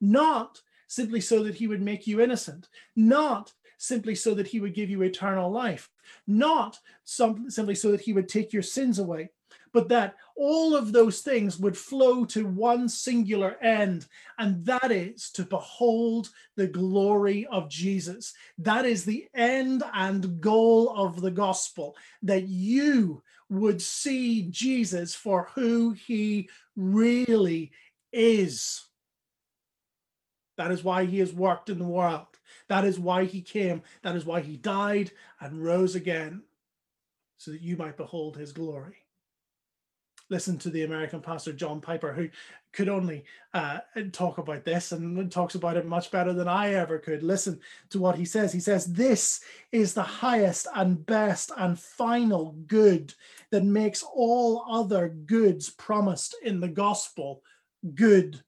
Not 0.00 0.60
simply 0.86 1.20
so 1.20 1.44
that 1.44 1.54
he 1.54 1.66
would 1.68 1.80
make 1.80 2.06
you 2.06 2.20
innocent, 2.20 2.68
not 2.96 3.52
simply 3.78 4.14
so 4.14 4.34
that 4.34 4.48
he 4.48 4.60
would 4.60 4.74
give 4.74 4.90
you 4.90 5.02
eternal 5.02 5.50
life, 5.50 5.88
not 6.26 6.78
some, 7.04 7.48
simply 7.48 7.74
so 7.74 7.92
that 7.92 8.00
he 8.00 8.12
would 8.12 8.28
take 8.28 8.52
your 8.52 8.62
sins 8.62 8.98
away, 8.98 9.30
but 9.72 9.88
that 9.88 10.16
all 10.36 10.74
of 10.74 10.92
those 10.92 11.20
things 11.20 11.58
would 11.58 11.76
flow 11.76 12.24
to 12.24 12.46
one 12.46 12.88
singular 12.88 13.56
end, 13.62 14.06
and 14.38 14.64
that 14.64 14.90
is 14.90 15.30
to 15.32 15.44
behold 15.44 16.30
the 16.56 16.66
glory 16.66 17.46
of 17.46 17.68
Jesus. 17.68 18.32
That 18.58 18.84
is 18.84 19.04
the 19.04 19.28
end 19.34 19.82
and 19.92 20.40
goal 20.40 20.90
of 20.96 21.20
the 21.20 21.30
gospel, 21.30 21.96
that 22.22 22.48
you 22.48 23.22
would 23.48 23.82
see 23.82 24.48
Jesus 24.50 25.14
for 25.14 25.48
who 25.54 25.92
he 25.92 26.48
really 26.76 27.72
is. 28.12 28.84
That 30.56 30.70
is 30.70 30.84
why 30.84 31.04
he 31.06 31.18
has 31.20 31.32
worked 31.32 31.70
in 31.70 31.78
the 31.78 31.84
world. 31.84 32.26
That 32.68 32.84
is 32.84 32.98
why 32.98 33.24
he 33.24 33.40
came. 33.40 33.82
That 34.02 34.14
is 34.14 34.24
why 34.24 34.40
he 34.40 34.56
died 34.56 35.10
and 35.40 35.62
rose 35.62 35.94
again, 35.94 36.42
so 37.38 37.50
that 37.52 37.62
you 37.62 37.76
might 37.76 37.96
behold 37.96 38.36
his 38.36 38.52
glory 38.52 38.99
listen 40.30 40.56
to 40.58 40.70
the 40.70 40.84
American 40.84 41.20
pastor 41.20 41.52
John 41.52 41.80
Piper, 41.80 42.12
who 42.12 42.28
could 42.72 42.88
only 42.88 43.24
uh, 43.52 43.80
talk 44.12 44.38
about 44.38 44.64
this 44.64 44.92
and 44.92 45.30
talks 45.30 45.56
about 45.56 45.76
it 45.76 45.86
much 45.86 46.10
better 46.10 46.32
than 46.32 46.48
I 46.48 46.74
ever 46.74 46.98
could. 46.98 47.22
Listen 47.22 47.60
to 47.90 47.98
what 47.98 48.16
he 48.16 48.24
says. 48.24 48.52
He 48.52 48.60
says, 48.60 48.86
This 48.86 49.40
is 49.72 49.92
the 49.92 50.02
highest 50.02 50.68
and 50.74 51.04
best 51.04 51.50
and 51.56 51.78
final 51.78 52.52
good 52.66 53.12
that 53.50 53.64
makes 53.64 54.02
all 54.02 54.64
other 54.70 55.08
goods 55.08 55.68
promised 55.68 56.36
in 56.42 56.60
the 56.60 56.68
gospel 56.68 57.42
good 57.94 58.40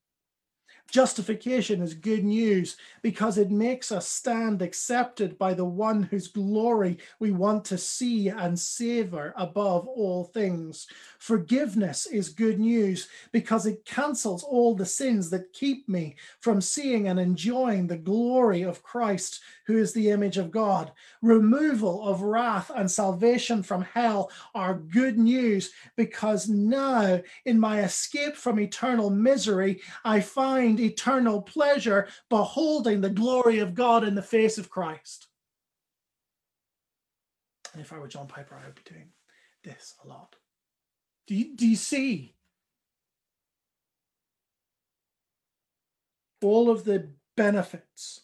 Justification 0.92 1.80
is 1.80 1.94
good 1.94 2.22
news 2.22 2.76
because 3.00 3.38
it 3.38 3.50
makes 3.50 3.90
us 3.90 4.06
stand 4.06 4.60
accepted 4.60 5.38
by 5.38 5.54
the 5.54 5.64
one 5.64 6.02
whose 6.02 6.28
glory 6.28 6.98
we 7.18 7.32
want 7.32 7.64
to 7.64 7.78
see 7.78 8.28
and 8.28 8.60
savor 8.60 9.32
above 9.38 9.88
all 9.88 10.24
things. 10.24 10.86
Forgiveness 11.18 12.04
is 12.04 12.28
good 12.28 12.60
news 12.60 13.08
because 13.32 13.64
it 13.64 13.86
cancels 13.86 14.44
all 14.44 14.74
the 14.74 14.84
sins 14.84 15.30
that 15.30 15.54
keep 15.54 15.88
me 15.88 16.14
from 16.40 16.60
seeing 16.60 17.08
and 17.08 17.18
enjoying 17.18 17.86
the 17.86 17.96
glory 17.96 18.60
of 18.60 18.82
Christ 18.82 19.40
who 19.66 19.78
is 19.78 19.94
the 19.94 20.10
image 20.10 20.36
of 20.36 20.50
God. 20.50 20.92
Removal 21.22 22.06
of 22.06 22.20
wrath 22.20 22.70
and 22.74 22.90
salvation 22.90 23.62
from 23.62 23.80
hell 23.80 24.30
are 24.54 24.74
good 24.74 25.18
news 25.18 25.72
because 25.96 26.50
now, 26.50 27.22
in 27.46 27.58
my 27.58 27.80
escape 27.80 28.36
from 28.36 28.60
eternal 28.60 29.08
misery, 29.08 29.80
I 30.04 30.20
find 30.20 30.81
eternal 30.82 31.40
pleasure 31.40 32.08
beholding 32.28 33.00
the 33.00 33.10
glory 33.10 33.60
of 33.60 33.74
God 33.74 34.04
in 34.04 34.14
the 34.14 34.22
face 34.22 34.58
of 34.58 34.70
Christ. 34.70 35.28
And 37.72 37.80
if 37.80 37.92
I 37.92 37.98
were 37.98 38.08
John 38.08 38.26
Piper, 38.26 38.58
I 38.60 38.66
would 38.66 38.74
be 38.74 38.82
doing 38.84 39.08
this 39.64 39.94
a 40.04 40.08
lot. 40.08 40.36
Do 41.26 41.34
you, 41.34 41.56
do 41.56 41.66
you 41.66 41.76
see? 41.76 42.34
All 46.42 46.70
of 46.70 46.84
the 46.84 47.10
benefits 47.36 48.22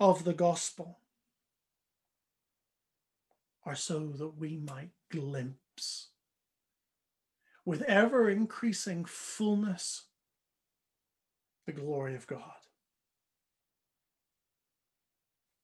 of 0.00 0.24
the 0.24 0.34
gospel 0.34 0.98
are 3.64 3.76
so 3.76 4.08
that 4.08 4.36
we 4.36 4.56
might 4.56 4.90
glimpse 5.10 6.08
with 7.64 7.82
ever 7.82 8.28
increasing 8.28 9.04
fullness 9.04 10.02
the 11.66 11.72
glory 11.72 12.14
of 12.14 12.26
God. 12.26 12.40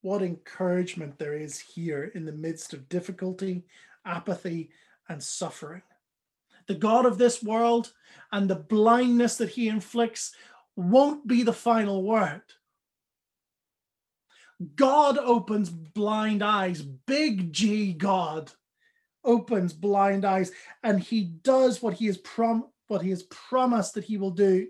What 0.02 0.22
encouragement 0.22 1.18
there 1.18 1.34
is 1.34 1.58
here 1.58 2.10
in 2.14 2.24
the 2.24 2.32
midst 2.32 2.72
of 2.72 2.88
difficulty, 2.88 3.64
apathy, 4.06 4.70
and 5.08 5.22
suffering. 5.22 5.82
The 6.68 6.74
God 6.74 7.04
of 7.04 7.18
this 7.18 7.42
world 7.42 7.92
and 8.32 8.48
the 8.48 8.56
blindness 8.56 9.36
that 9.36 9.50
he 9.50 9.68
inflicts 9.68 10.32
won't 10.76 11.26
be 11.26 11.42
the 11.42 11.52
final 11.52 12.02
word. 12.02 12.42
God 14.76 15.18
opens 15.18 15.70
blind 15.70 16.42
eyes, 16.42 16.82
big 16.82 17.52
G 17.52 17.92
God 17.92 18.52
opens 19.24 19.72
blind 19.72 20.24
eyes, 20.24 20.52
and 20.82 21.00
he 21.00 21.24
does 21.24 21.82
what 21.82 21.94
he 21.94 22.06
has 22.06 22.18
prom- 22.18 22.68
what 22.88 23.02
he 23.02 23.10
has 23.10 23.22
promised 23.24 23.94
that 23.94 24.04
he 24.04 24.16
will 24.16 24.30
do. 24.30 24.68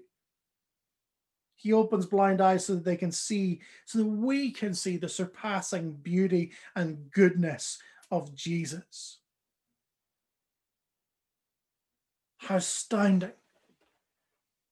He 1.61 1.75
opens 1.75 2.07
blind 2.07 2.41
eyes 2.41 2.65
so 2.65 2.75
that 2.75 2.85
they 2.85 2.97
can 2.97 3.13
see, 3.13 3.61
so 3.85 3.99
that 3.99 4.07
we 4.07 4.51
can 4.51 4.73
see 4.73 4.97
the 4.97 5.11
surpassing 5.11 5.93
beauty 5.93 6.53
and 6.75 7.11
goodness 7.11 7.79
of 8.11 8.35
Jesus. 8.35 9.19
How 12.39 12.57
astounding. 12.57 13.33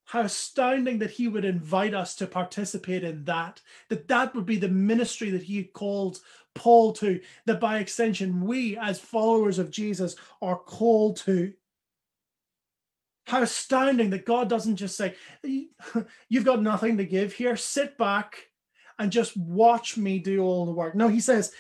How 0.07 0.23
astounding 0.23 0.99
that 1.01 1.11
he 1.11 1.29
would 1.29 1.45
invite 1.45 1.93
us 1.93 2.15
to 2.17 2.27
participate 2.27 3.05
in 3.05 3.27
that, 3.27 3.61
that 3.91 4.09
that 4.09 4.35
would 4.35 4.47
be 4.47 4.57
the 4.57 4.71
ministry 4.71 5.29
that 5.29 5.43
he 5.43 5.65
called 5.65 6.21
Paul 6.55 6.95
to, 6.95 7.21
that 7.45 7.61
by 7.61 7.79
extension, 7.79 8.47
we 8.47 8.79
as 8.79 8.99
followers 8.99 9.59
of 9.59 9.71
Jesus 9.71 10.17
are 10.41 10.57
called 10.57 11.19
to. 11.19 11.53
How 13.29 13.43
astounding 13.43 14.11
that 14.11 14.25
God 14.25 14.49
doesn't 14.49 14.77
just 14.77 14.97
say, 14.97 15.15
You've 16.29 16.45
got 16.45 16.63
nothing 16.63 16.97
to 16.97 17.05
give 17.05 17.35
here, 17.35 17.57
sit 17.57 17.99
back 17.99 18.49
and 18.99 19.13
just 19.13 19.37
watch 19.37 19.97
me 19.97 20.19
do 20.19 20.43
all 20.43 20.67
the 20.67 20.73
work. 20.73 20.95
No, 20.95 21.09
he 21.09 21.21
says, 21.21 21.53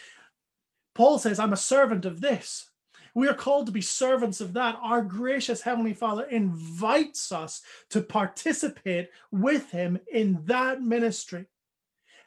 Paul 0.95 1.19
says, 1.19 1.39
I'm 1.39 1.53
a 1.53 1.59
servant 1.59 2.07
of 2.07 2.21
this. 2.21 2.71
We 3.15 3.29
are 3.29 3.35
called 3.35 3.67
to 3.67 3.73
be 3.73 3.81
servants 3.81 4.41
of 4.41 4.55
that. 4.55 4.79
Our 4.83 5.03
gracious 5.03 5.61
Heavenly 5.61 5.93
Father 5.93 6.25
invites 6.25 7.33
us 7.33 7.63
to 7.91 8.01
participate 8.01 9.11
with 9.31 9.71
Him 9.71 9.99
in 10.13 10.41
that 10.45 10.81
ministry. 10.83 11.47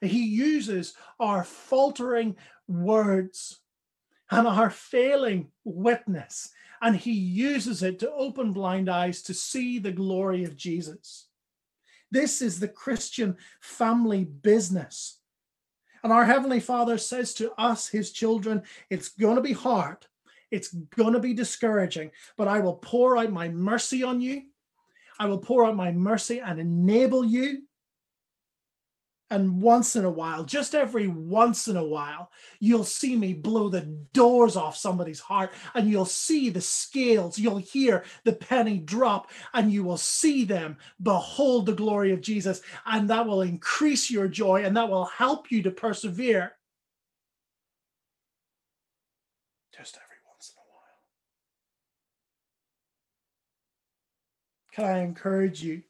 He 0.01 0.25
uses 0.25 0.93
our 1.19 1.43
faltering 1.43 2.35
words 2.67 3.59
and 4.29 4.47
our 4.47 4.69
failing 4.69 5.51
witness, 5.63 6.51
and 6.82 6.95
He 6.95 7.13
uses 7.13 7.84
it 7.84 7.99
to 7.99 8.11
open 8.11 8.53
blind 8.53 8.89
eyes 8.89 9.21
to 9.23 9.34
see 9.34 9.79
the 9.79 9.91
glory 9.91 10.43
of 10.43 10.55
Jesus. 10.55 11.27
This 12.09 12.41
is 12.41 12.59
the 12.59 12.67
Christian 12.67 13.38
family 13.61 14.25
business. 14.25 15.19
And 16.03 16.11
our 16.11 16.25
Heavenly 16.25 16.59
Father 16.59 16.97
says 16.97 17.34
to 17.36 17.51
us, 17.53 17.88
His 17.88 18.11
children, 18.11 18.63
it's 18.89 19.09
going 19.09 19.36
to 19.36 19.41
be 19.41 19.53
hard. 19.53 19.97
It's 20.49 20.73
going 20.73 21.13
to 21.13 21.19
be 21.19 21.34
discouraging, 21.34 22.11
but 22.38 22.49
I 22.49 22.59
will 22.59 22.75
pour 22.75 23.17
out 23.17 23.32
my 23.32 23.47
mercy 23.47 24.03
on 24.03 24.19
you. 24.19 24.43
I 25.17 25.27
will 25.27 25.38
pour 25.38 25.65
out 25.65 25.75
my 25.75 25.91
mercy 25.91 26.39
and 26.39 26.59
enable 26.59 27.23
you. 27.23 27.63
And 29.32 29.61
once 29.61 29.95
in 29.95 30.03
a 30.03 30.11
while, 30.11 30.43
just 30.43 30.75
every 30.75 31.07
once 31.07 31.69
in 31.69 31.77
a 31.77 31.86
while, 31.86 32.32
you'll 32.59 32.84
see 32.84 33.15
me 33.15 33.34
blow 33.34 33.69
the 33.69 33.84
doors 34.11 34.57
off 34.57 34.75
somebody's 34.75 35.21
heart 35.21 35.53
and 35.73 35.89
you'll 35.89 36.03
see 36.03 36.49
the 36.49 36.59
scales, 36.59 37.39
you'll 37.39 37.55
hear 37.55 38.03
the 38.25 38.34
penny 38.34 38.77
drop, 38.77 39.32
and 39.53 39.71
you 39.71 39.86
will 39.86 39.95
see 39.95 40.43
them 40.43 40.75
behold 41.01 41.65
the 41.65 41.71
glory 41.71 42.11
of 42.11 42.19
Jesus. 42.19 42.61
And 42.86 43.09
that 43.09 43.25
will 43.25 43.41
increase 43.41 44.11
your 44.11 44.27
joy 44.27 44.65
and 44.65 44.75
that 44.75 44.89
will 44.89 45.05
help 45.05 45.49
you 45.49 45.63
to 45.63 45.71
persevere. 45.71 46.51
Just 49.73 49.95
every 49.95 50.17
once 50.29 50.51
in 50.53 50.59
a 50.59 50.67
while. 54.84 54.91
Can 54.91 54.97
I 54.97 55.03
encourage 55.05 55.63
you 55.63 55.84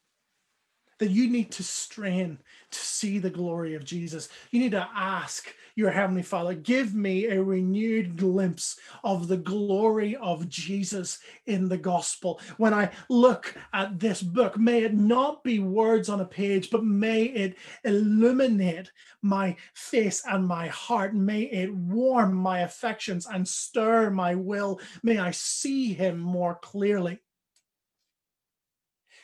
that 1.01 1.09
you 1.09 1.27
need 1.27 1.51
to 1.51 1.63
strain 1.63 2.37
to 2.69 2.79
see 2.79 3.17
the 3.17 3.29
glory 3.29 3.73
of 3.73 3.83
Jesus? 3.83 4.29
You 4.51 4.59
need 4.59 4.73
to 4.73 4.87
ask 4.95 5.51
your 5.73 5.89
Heavenly 5.89 6.21
Father, 6.21 6.53
give 6.53 6.93
me 6.93 7.25
a 7.25 7.41
renewed 7.41 8.17
glimpse 8.17 8.77
of 9.03 9.27
the 9.27 9.37
glory 9.37 10.15
of 10.17 10.47
Jesus 10.47 11.17
in 11.47 11.67
the 11.67 11.77
gospel. 11.77 12.39
When 12.57 12.71
I 12.71 12.91
look 13.09 13.55
at 13.73 13.99
this 13.99 14.21
book, 14.21 14.59
may 14.59 14.83
it 14.83 14.93
not 14.93 15.43
be 15.43 15.57
words 15.57 16.07
on 16.07 16.21
a 16.21 16.25
page, 16.25 16.69
but 16.69 16.83
may 16.83 17.23
it 17.23 17.57
illuminate 17.83 18.91
my 19.23 19.55
face 19.73 20.21
and 20.29 20.47
my 20.47 20.67
heart. 20.67 21.15
May 21.15 21.41
it 21.45 21.73
warm 21.73 22.35
my 22.35 22.59
affections 22.59 23.25
and 23.25 23.47
stir 23.47 24.11
my 24.11 24.35
will. 24.35 24.79
May 25.01 25.17
I 25.17 25.31
see 25.31 25.93
Him 25.93 26.19
more 26.19 26.59
clearly 26.61 27.21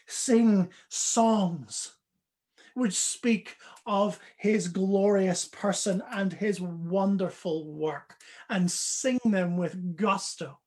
sing 0.07 0.69
songs 0.89 1.93
which 2.77 2.93
speak 2.93 3.57
of 3.87 4.19
his 4.37 4.67
glorious 4.67 5.45
person 5.45 6.01
and 6.11 6.31
his 6.31 6.61
wonderful 6.61 7.65
work 7.65 8.15
and 8.49 8.69
sing 8.69 9.19
them 9.25 9.57
with 9.57 9.95
gusto. 9.95 10.59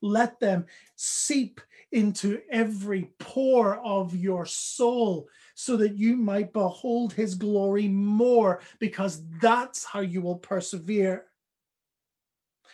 Let 0.00 0.40
them 0.40 0.64
seep 0.94 1.60
into 1.92 2.40
every 2.50 3.10
pore 3.18 3.76
of 3.76 4.16
your 4.16 4.46
soul 4.46 5.28
so 5.54 5.76
that 5.76 5.96
you 5.96 6.16
might 6.16 6.54
behold 6.54 7.12
his 7.12 7.34
glory 7.34 7.86
more, 7.86 8.60
because 8.78 9.22
that's 9.40 9.84
how 9.84 10.00
you 10.00 10.22
will 10.22 10.36
persevere. 10.36 11.26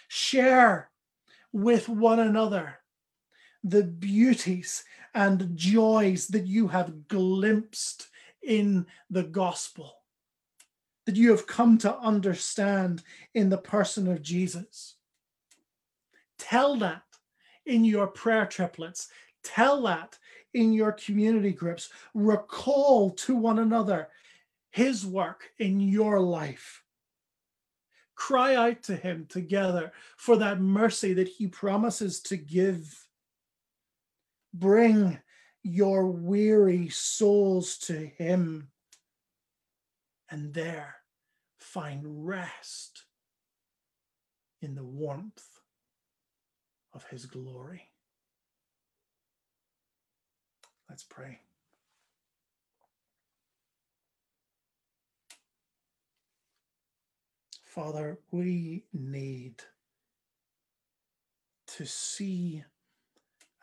Share 0.06 0.88
with 1.52 1.88
one 1.88 2.20
another 2.20 2.78
the 3.62 3.84
beauties 3.84 4.84
and 5.14 5.56
joys 5.56 6.28
that 6.28 6.46
you 6.46 6.68
have 6.68 7.08
glimpsed 7.08 8.08
in 8.42 8.86
the 9.10 9.22
gospel, 9.22 9.94
that 11.06 11.16
you 11.16 11.30
have 11.30 11.46
come 11.46 11.78
to 11.78 11.96
understand 11.98 13.02
in 13.34 13.48
the 13.48 13.58
person 13.58 14.10
of 14.10 14.22
Jesus. 14.22 14.96
Tell 16.38 16.76
that 16.76 17.02
in 17.66 17.84
your 17.84 18.06
prayer 18.06 18.46
triplets. 18.46 19.08
Tell 19.44 19.82
that 19.82 20.18
in 20.54 20.72
your 20.72 20.92
community 20.92 21.52
groups. 21.52 21.90
Recall 22.14 23.10
to 23.10 23.36
one 23.36 23.58
another 23.58 24.08
his 24.70 25.06
work 25.06 25.50
in 25.58 25.80
your 25.80 26.18
life. 26.20 26.82
Cry 28.14 28.54
out 28.54 28.82
to 28.84 28.96
him 28.96 29.26
together 29.28 29.92
for 30.16 30.36
that 30.36 30.60
mercy 30.60 31.12
that 31.14 31.28
he 31.28 31.46
promises 31.46 32.20
to 32.20 32.36
give 32.36 33.06
Bring 34.52 35.18
your 35.62 36.10
weary 36.10 36.88
souls 36.88 37.78
to 37.78 37.94
Him, 37.94 38.68
and 40.30 40.52
there 40.52 40.96
find 41.58 42.26
rest 42.26 43.04
in 44.60 44.74
the 44.74 44.84
warmth 44.84 45.60
of 46.92 47.04
His 47.04 47.26
glory. 47.26 47.90
Let's 50.88 51.04
pray. 51.04 51.40
Father, 57.64 58.18
we 58.30 58.84
need 58.92 59.62
to 61.68 61.86
see 61.86 62.62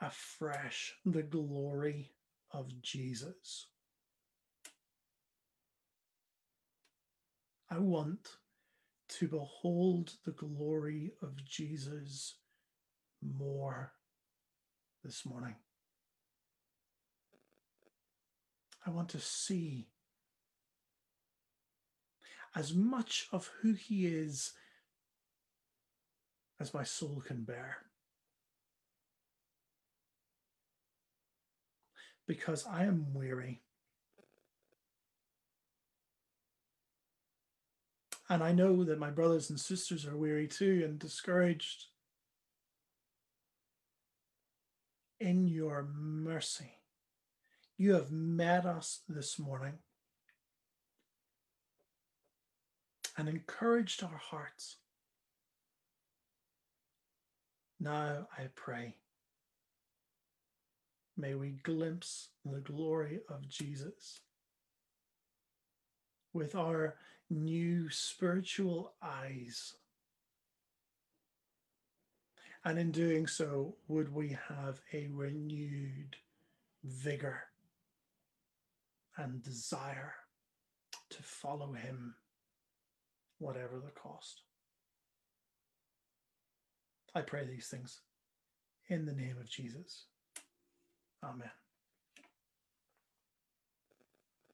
afresh 0.01 0.95
the 1.05 1.23
glory 1.23 2.11
of 2.51 2.81
Jesus. 2.81 3.67
I 7.69 7.77
want 7.77 8.29
to 9.09 9.27
behold 9.27 10.13
the 10.25 10.31
glory 10.31 11.11
of 11.21 11.43
Jesus 11.43 12.35
more 13.21 13.93
this 15.03 15.25
morning. 15.25 15.55
I 18.85 18.91
want 18.91 19.09
to 19.09 19.19
see 19.19 19.87
as 22.55 22.73
much 22.73 23.27
of 23.31 23.51
who 23.61 23.73
he 23.73 24.07
is 24.07 24.53
as 26.59 26.73
my 26.73 26.83
soul 26.83 27.21
can 27.25 27.43
bear. 27.43 27.88
Because 32.29 32.63
I 32.71 32.83
am 32.83 33.07
weary. 33.15 33.63
And 38.29 38.43
I 38.43 38.51
know 38.51 38.83
that 38.83 38.99
my 38.99 39.09
brothers 39.09 39.49
and 39.49 39.59
sisters 39.59 40.05
are 40.05 40.15
weary 40.15 40.47
too 40.47 40.83
and 40.85 40.99
discouraged. 40.99 41.87
In 45.19 45.47
your 45.47 45.87
mercy, 45.91 46.77
you 47.79 47.95
have 47.95 48.11
met 48.11 48.63
us 48.63 48.99
this 49.09 49.39
morning 49.39 49.79
and 53.17 53.27
encouraged 53.27 54.03
our 54.03 54.21
hearts. 54.29 54.77
Now 57.79 58.27
I 58.37 58.49
pray 58.53 58.93
May 61.19 61.35
we 61.35 61.59
glimpse 61.63 62.29
the 62.45 62.61
glory 62.61 63.19
of 63.29 63.49
Jesus 63.49 64.21
with 66.33 66.55
our 66.55 66.95
new 67.29 67.89
spiritual 67.89 68.93
eyes. 69.03 69.75
And 72.63 72.79
in 72.79 72.91
doing 72.91 73.27
so, 73.27 73.75
would 73.89 74.13
we 74.13 74.37
have 74.47 74.79
a 74.93 75.09
renewed 75.11 76.15
vigor 76.85 77.43
and 79.17 79.43
desire 79.43 80.13
to 81.09 81.23
follow 81.23 81.73
him, 81.73 82.15
whatever 83.39 83.81
the 83.83 83.91
cost. 83.91 84.43
I 87.13 87.21
pray 87.21 87.45
these 87.45 87.67
things 87.67 87.99
in 88.87 89.05
the 89.05 89.13
name 89.13 89.35
of 89.37 89.49
Jesus. 89.49 90.05
Amen. 91.23 91.51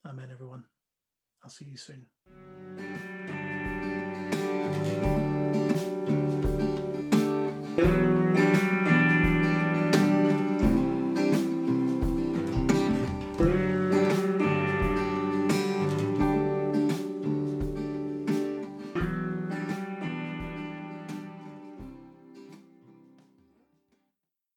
Amen, 0.06 0.30
everyone. 0.32 0.64
I'll 1.44 1.50
see 1.50 1.66
you 1.66 1.78
soon. 1.78 3.15